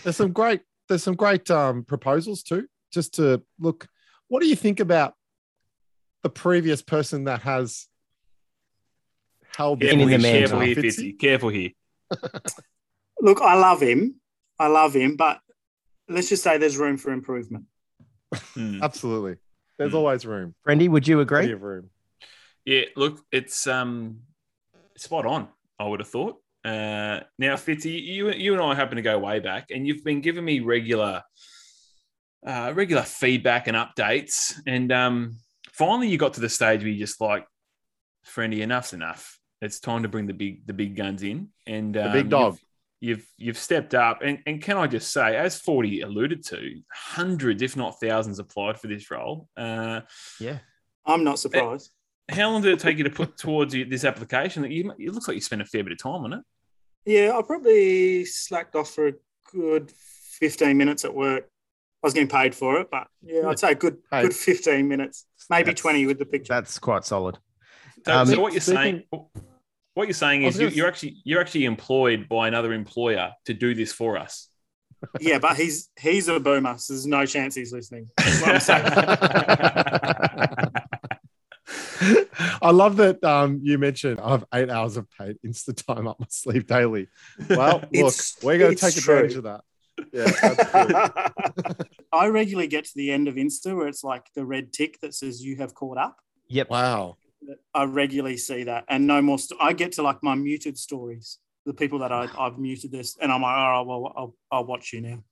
[0.02, 2.66] There's some great, there's some great um, proposals too.
[2.92, 3.86] Just to look,
[4.28, 5.14] what do you think about
[6.22, 7.86] the previous person that has
[9.56, 10.58] held In the here, mantle.
[10.58, 11.14] careful here, Fitzy?
[11.14, 11.18] Fitzy.
[11.18, 11.70] Careful here.
[13.20, 14.20] Look, I love him.
[14.58, 15.40] I love him, but
[16.08, 17.64] let's just say there's room for improvement.
[18.54, 18.80] Hmm.
[18.82, 19.36] Absolutely.
[19.78, 19.96] There's Hmm.
[19.98, 20.54] always room.
[20.66, 21.52] Brendy, would you agree?
[21.54, 21.90] room.
[22.64, 24.20] Yeah, look, it's um
[24.96, 25.48] spot on.
[25.78, 26.36] I would have thought.
[26.64, 30.20] Uh, now, Fitzy, you you and I happen to go way back, and you've been
[30.20, 31.22] giving me regular
[32.46, 34.54] uh, regular feedback and updates.
[34.66, 35.38] And um,
[35.72, 37.46] finally, you got to the stage where you just like,
[38.26, 39.38] friendy, enough's enough.
[39.60, 42.58] It's time to bring the big the big guns in, and um, big dog.
[43.00, 46.80] You've, you've you've stepped up, and and can I just say, as Forty alluded to,
[46.92, 49.48] hundreds, if not thousands, applied for this role.
[49.56, 50.00] Uh,
[50.40, 50.58] Yeah.
[51.06, 51.90] I'm not surprised.
[52.28, 54.62] How long did it take you to put towards you- this application?
[54.62, 56.40] That you, it looks like you spent a fair bit of time on it.
[57.06, 59.12] Yeah, I probably slacked off for a
[59.52, 61.44] good 15 minutes at work.
[62.02, 64.22] I was getting paid for it, but yeah, I'd say a good Hey.
[64.22, 66.52] good 15 minutes, maybe That's- 20 with the picture.
[66.52, 67.38] That's quite solid.
[68.06, 69.26] So, Um, so what you're speaking- saying,
[69.94, 73.32] what you're saying I was is you, you're actually you're actually employed by another employer
[73.46, 74.48] to do this for us.
[75.18, 78.08] Yeah, but he's he's a boomer, so there's no chance he's listening.
[78.18, 78.60] That's what I'm
[82.00, 82.27] saying.
[82.62, 86.20] I love that um, you mentioned I have eight hours of paid Insta time up
[86.20, 87.08] my sleeve daily.
[87.50, 89.62] Well, look, we're going to it's take advantage of that.
[90.12, 91.18] Yeah.
[92.12, 95.14] I regularly get to the end of Insta where it's like the red tick that
[95.14, 96.18] says you have caught up.
[96.48, 96.70] Yep.
[96.70, 97.16] wow.
[97.74, 99.38] I regularly see that, and no more.
[99.38, 103.16] St- I get to like my muted stories, the people that I, I've muted this,
[103.20, 105.22] and I'm like, all right, well, I'll, I'll watch you now.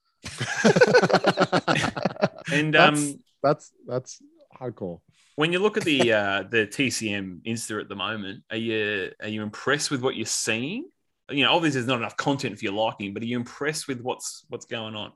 [2.53, 4.23] And that's, um, that's that's
[4.59, 5.01] hardcore.
[5.37, 9.29] When you look at the uh, the TCM Insta at the moment, are you are
[9.29, 10.89] you impressed with what you're seeing?
[11.31, 14.01] You know, obviously there's not enough content for your liking, but are you impressed with
[14.01, 15.13] what's what's going on?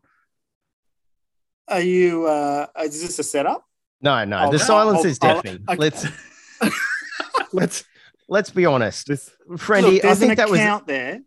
[1.68, 2.27] Are you?
[2.27, 3.64] Uh, is this a setup?
[4.03, 4.37] No, no.
[4.39, 5.64] I'll- the silence I'll- is deafening.
[5.68, 6.07] I- let's
[7.53, 7.85] Let's
[8.29, 9.07] let's be honest.
[9.09, 9.31] this.
[9.57, 11.21] Freddie, Look, I think an that was account there.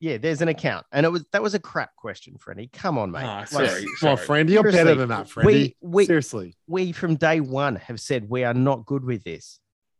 [0.00, 0.84] Yeah, there's an account.
[0.92, 2.68] And it was that was a crap question, Freddie.
[2.72, 3.24] Come on, mate.
[3.24, 3.84] Like, sorry.
[4.00, 5.76] Come on, friend, you're Seriously, better than that, Freddie.
[5.80, 6.54] we- we, Seriously.
[6.66, 9.58] we from day one have said we are not good with this.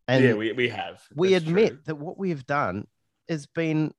[0.09, 1.03] And yeah, we, we have.
[1.15, 1.79] we That's admit true.
[1.87, 2.87] that what we have done
[3.29, 3.93] has been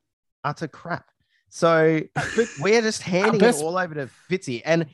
[0.43, 1.05] utter crap.
[1.49, 2.01] So
[2.61, 4.61] we're just handing best- it all over to Fitzy.
[4.63, 4.85] And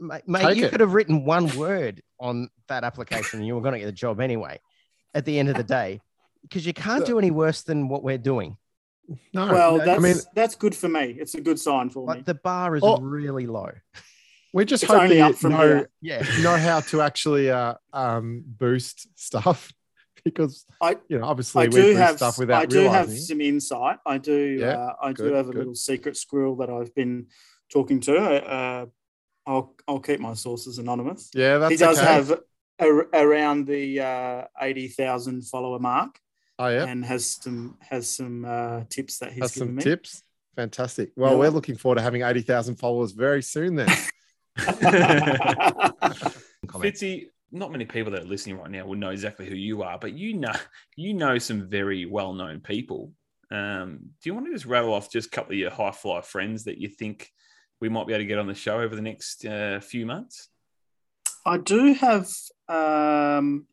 [0.00, 0.70] mate, Take you it.
[0.70, 3.92] could have written one word on that application and you were going to get the
[3.92, 4.58] job anyway
[5.14, 6.00] at the end of the day,
[6.42, 8.56] because you can't do any worse than what we're doing.
[9.32, 11.16] No, Well, that's I mean, that's good for me.
[11.18, 12.22] It's a good sign for me.
[12.22, 12.98] The bar is Oh.
[13.00, 13.70] really low.
[14.52, 15.90] We're just It's hope only up you from know, here.
[16.00, 16.22] Yeah.
[16.42, 19.72] know how to actually uh, um, boost stuff
[20.24, 23.10] because I- you know obviously I we do boost have stuff without I do have
[23.12, 23.98] some insight.
[24.06, 25.58] I do Yeah, uh, I do have a good.
[25.58, 27.26] little secret squirrel that I've been
[27.72, 28.16] talking to.
[28.18, 28.86] Uh,
[29.46, 31.30] I'll I'll keep my sources anonymous.
[31.34, 32.06] yeah, that's he does okay.
[32.12, 32.30] have
[32.80, 36.18] a, around the uh, eighty thousand follower mark,
[36.58, 39.82] oh yeah, and has some has some uh, tips that he's has given some me.
[39.82, 40.22] tips.
[40.56, 41.10] Fantastic.
[41.16, 41.38] Well, Yeah.
[41.38, 43.74] we're looking forward to having eighty thousand followers very soon.
[43.76, 43.88] Then
[46.66, 49.98] Fitzy, not many people that are listening right now will know exactly who you are,
[49.98, 50.52] but you know
[50.96, 53.12] you know some very well known people.
[53.50, 56.20] Um, do you want to just rattle off just a couple of your high fly
[56.20, 57.30] friends that you think
[57.80, 60.48] we might be able to get on the show over the next uh, few months?
[61.44, 62.28] I do have.
[62.68, 63.66] Um,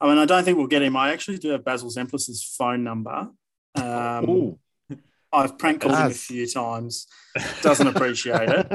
[0.00, 0.96] I mean, I don't think we'll get him.
[0.96, 3.28] I actually do have Basil Zempilas's phone number.
[3.74, 4.58] Um,
[5.32, 7.06] I've prank called him a few times.
[7.62, 8.66] Doesn't appreciate it.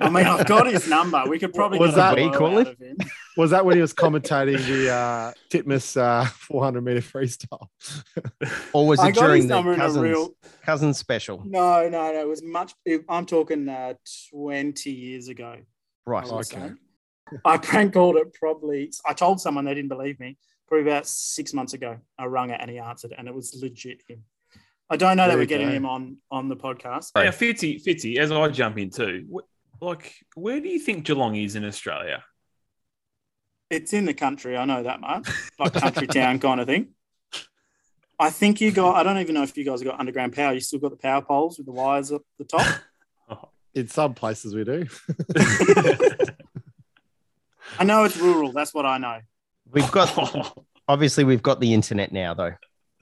[0.00, 1.24] I mean, I've got his number.
[1.26, 2.68] We could probably Was that- We call out it?
[2.68, 2.96] of him.
[3.36, 7.66] was that when he was commentating the uh, Titmus uh, 400 meter freestyle?
[8.72, 10.30] Or was it got during the cousins, real.
[10.64, 11.42] cousins special?
[11.44, 12.20] No, no, no.
[12.20, 12.72] It was much.
[13.08, 13.94] I'm talking uh,
[14.32, 15.56] 20 years ago.
[16.06, 16.26] Right.
[16.26, 16.42] Okay.
[16.42, 16.70] say.
[17.44, 18.90] I prank called it probably.
[19.06, 20.36] I told someone they didn't believe me.
[20.68, 21.98] Probably about six months ago.
[22.18, 24.22] I rung it and he answered, and it was legit him.
[24.88, 25.74] I don't know There that we're getting go.
[25.74, 27.10] him on on the podcast.
[27.14, 31.36] Now, Fitzy, Fitzy, as I jump in too, wh- like, where do you think Geelong
[31.36, 32.24] is in Australia?
[33.68, 34.56] It's in the country.
[34.56, 35.28] I know that much,
[35.58, 36.88] like country town kind of thing.
[38.18, 38.96] I think you got.
[38.96, 40.52] I don't even know if you guys got underground power.
[40.52, 42.66] You still got the power poles with the wires up the top.
[43.74, 44.86] In some places we do.
[47.78, 48.52] I know it's rural.
[48.52, 49.18] That's what I know.
[49.70, 50.56] We've got
[50.88, 52.54] obviously we've got the internet now though.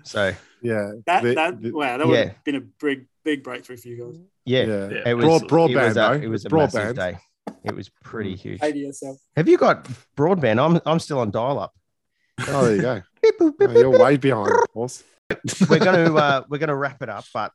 [0.05, 0.93] So Yeah.
[1.07, 2.25] That The- that the- wow, that would Yeah.
[2.27, 4.21] have been a big big breakthrough for you guys.
[4.47, 4.89] yeah, yeah.
[4.91, 5.09] Yeah.
[5.11, 6.75] it was Broad, it broadband, was a, it was a Broadband.
[6.75, 7.19] massive day.
[7.65, 8.61] It was pretty huge.
[8.61, 9.17] ADSL.
[9.37, 10.63] Have you got broadband?
[10.65, 11.75] I'm I'm still on dial up.
[12.47, 13.03] Oh, there you go.
[13.23, 15.03] Beep, boop, beep, Oh, you're way behind, horse.
[15.69, 17.53] we're going to uh, we're going to wrap it up, but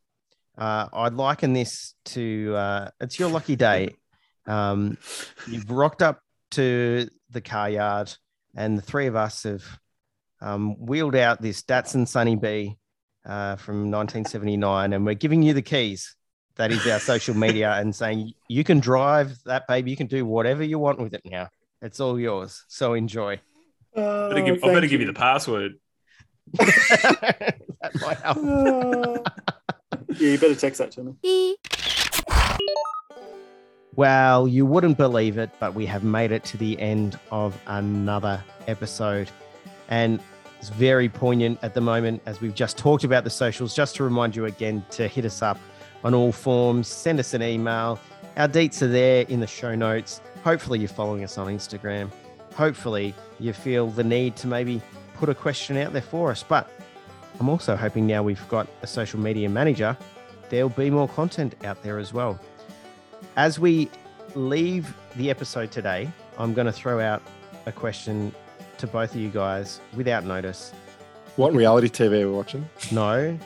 [0.58, 3.96] uh, I'd liken this to uh, it's your lucky day.
[4.46, 4.98] Um,
[5.48, 6.20] you've rocked up
[6.54, 8.14] to the car yard,
[8.56, 9.64] and the three of us have
[10.42, 12.78] um, wheeled out this Datsun Sunny B
[13.26, 16.16] uh, from 1979, and we're giving you the keys.
[16.56, 19.90] That is our social media, and saying you can drive that baby.
[19.90, 21.50] You can do whatever you want with it now.
[21.82, 22.64] It's all yours.
[22.68, 23.40] So enjoy.
[23.96, 25.74] Uh, better give, I better give you the password.
[26.54, 27.58] that
[28.02, 28.38] might help.
[30.10, 31.58] yeah, you better text that to me.
[33.96, 38.44] Well, you wouldn't believe it, but we have made it to the end of another
[38.68, 39.30] episode.
[39.88, 40.20] And
[40.60, 43.76] it's very poignant at the moment as we've just talked about the socials.
[43.76, 45.60] Just to remind you again to hit us up
[46.04, 48.00] on all forms, send us an email.
[48.36, 50.22] Our deets are there in the show notes.
[50.44, 52.10] Hopefully, you're following us on Instagram.
[52.56, 54.82] Hopefully, you feel the need to maybe
[55.14, 56.42] put a question out there for us.
[56.42, 56.68] But
[57.40, 59.96] I'm also hoping now we've got a social media manager,
[60.50, 62.40] there'll be more content out there as well.
[63.36, 63.90] As we
[64.36, 67.22] leave the episode today, I'm going to throw out
[67.66, 68.34] a question
[68.78, 70.72] to both of you guys without notice.
[71.36, 72.68] What reality TV are we watching?
[72.92, 73.38] No,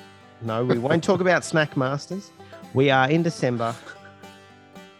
[0.41, 2.31] no, we won't talk about Snack Masters.
[2.73, 3.75] We are in December.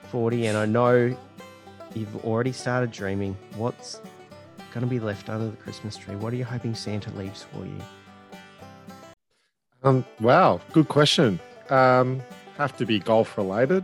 [0.10, 1.16] 40, and I know
[1.94, 3.36] you've already started dreaming.
[3.56, 4.02] What's
[4.72, 6.16] going to be left under the Christmas tree?
[6.16, 7.78] What are you hoping Santa leaves for you?
[9.84, 11.40] Um, wow, good question.
[11.70, 12.22] Um,
[12.58, 13.84] have to be golf related.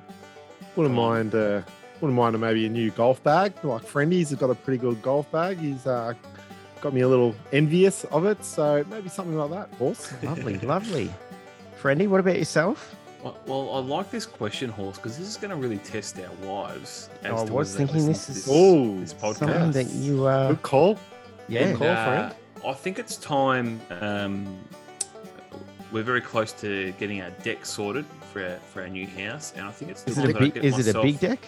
[0.76, 1.36] Wouldn't Come mind.
[1.36, 1.61] Uh,
[2.01, 3.53] wouldn't mind maybe a new golf bag.
[3.63, 5.57] Like Friendy's has got a pretty good golf bag.
[5.57, 6.13] He's uh,
[6.82, 8.43] got me a little envious of it.
[8.43, 10.11] So maybe something like that, horse.
[10.24, 11.09] Lovely, lovely.
[11.82, 12.95] Friendy, what about yourself?
[13.24, 16.30] Well, well, I like this question, Horse, because this is going to really test our
[16.45, 17.09] wives.
[17.24, 19.36] as Oh, I was thinking this to is Oh, this podcast.
[19.38, 20.99] Something that you, uh, Good call.
[21.47, 22.36] yeah, And, call, uh, friend.
[22.67, 23.80] I think it's time.
[24.01, 24.59] Um,
[25.93, 28.03] we're very close to getting our deck sorted
[28.34, 30.54] for our, for our new house, and I think it's is time it a big?
[30.56, 31.40] get Is it a big deck?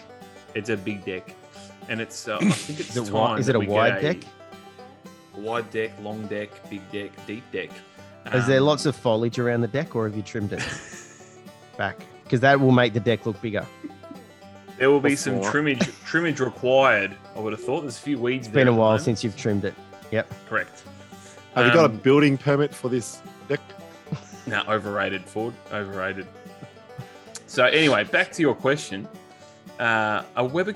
[0.54, 1.34] It's a big deck,
[1.88, 2.28] and it's.
[2.28, 3.38] Uh, I think it's Is it, time.
[3.38, 4.18] is it a wide deck?
[5.36, 7.70] a wide deck, long deck, big deck, deep deck.
[8.32, 10.62] Is there Um, lots of foliage around the deck, or have you trimmed it
[11.76, 11.98] back?
[12.24, 13.66] Because that will make the deck look bigger.
[14.78, 15.50] There will be Or some four.
[15.50, 15.78] trimmage
[16.10, 17.16] trimmage required.
[17.34, 18.46] I would have thought there's a few weeds.
[18.46, 19.02] It's been a while moment.
[19.04, 19.74] since you've trimmed it.
[20.10, 20.32] Yep.
[20.48, 20.82] Correct.
[21.54, 23.60] Have you got a Um, building permit for this deck?
[24.48, 25.54] No, overrated, Ford.
[25.72, 26.26] Overrated.
[27.46, 29.08] So anyway, back to your question.
[29.78, 30.74] Uh, a Weber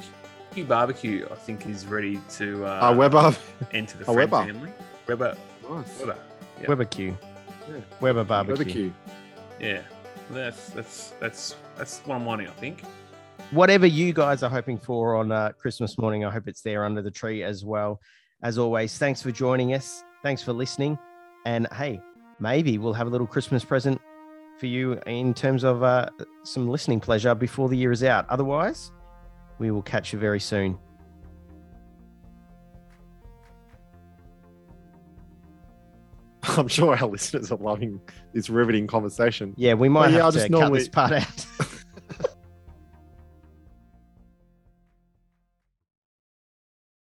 [0.55, 3.35] Q barbecue, I think, is ready to uh, Uh, Weber.
[3.73, 4.45] enter the a Weber.
[4.45, 4.71] family.
[5.07, 5.37] Weber,
[5.69, 6.01] Nice.
[6.01, 6.17] Weber.
[6.61, 6.69] Yeah.
[6.69, 7.17] Weber Q.
[7.69, 7.77] Yeah.
[8.01, 8.57] Weber barbecue.
[8.57, 8.93] Barbecue.
[9.61, 9.83] Yeah,
[10.31, 12.49] that's that's that's that's what I'm wanting.
[12.49, 12.83] I think.
[13.53, 17.03] Whatever you guys are hoping for on uh, Christmas morning, I hope it's there under
[17.03, 18.01] the tree as well.
[18.43, 20.05] As always, thanks for joining us.
[20.23, 20.99] Thanks for listening.
[21.47, 22.01] And hey,
[22.39, 24.01] maybe we'll have a little Christmas present
[24.61, 26.11] for you in terms of uh,
[26.45, 28.29] some listening pleasure before the year is out.
[28.29, 28.93] Otherwise,
[29.59, 30.79] we will catch you very soon.
[36.43, 38.01] I'm sure our listeners are loving
[38.33, 39.55] this riveting conversation.
[39.57, 41.47] Yeah, we might Well, have I'll to just cut normally- this part out.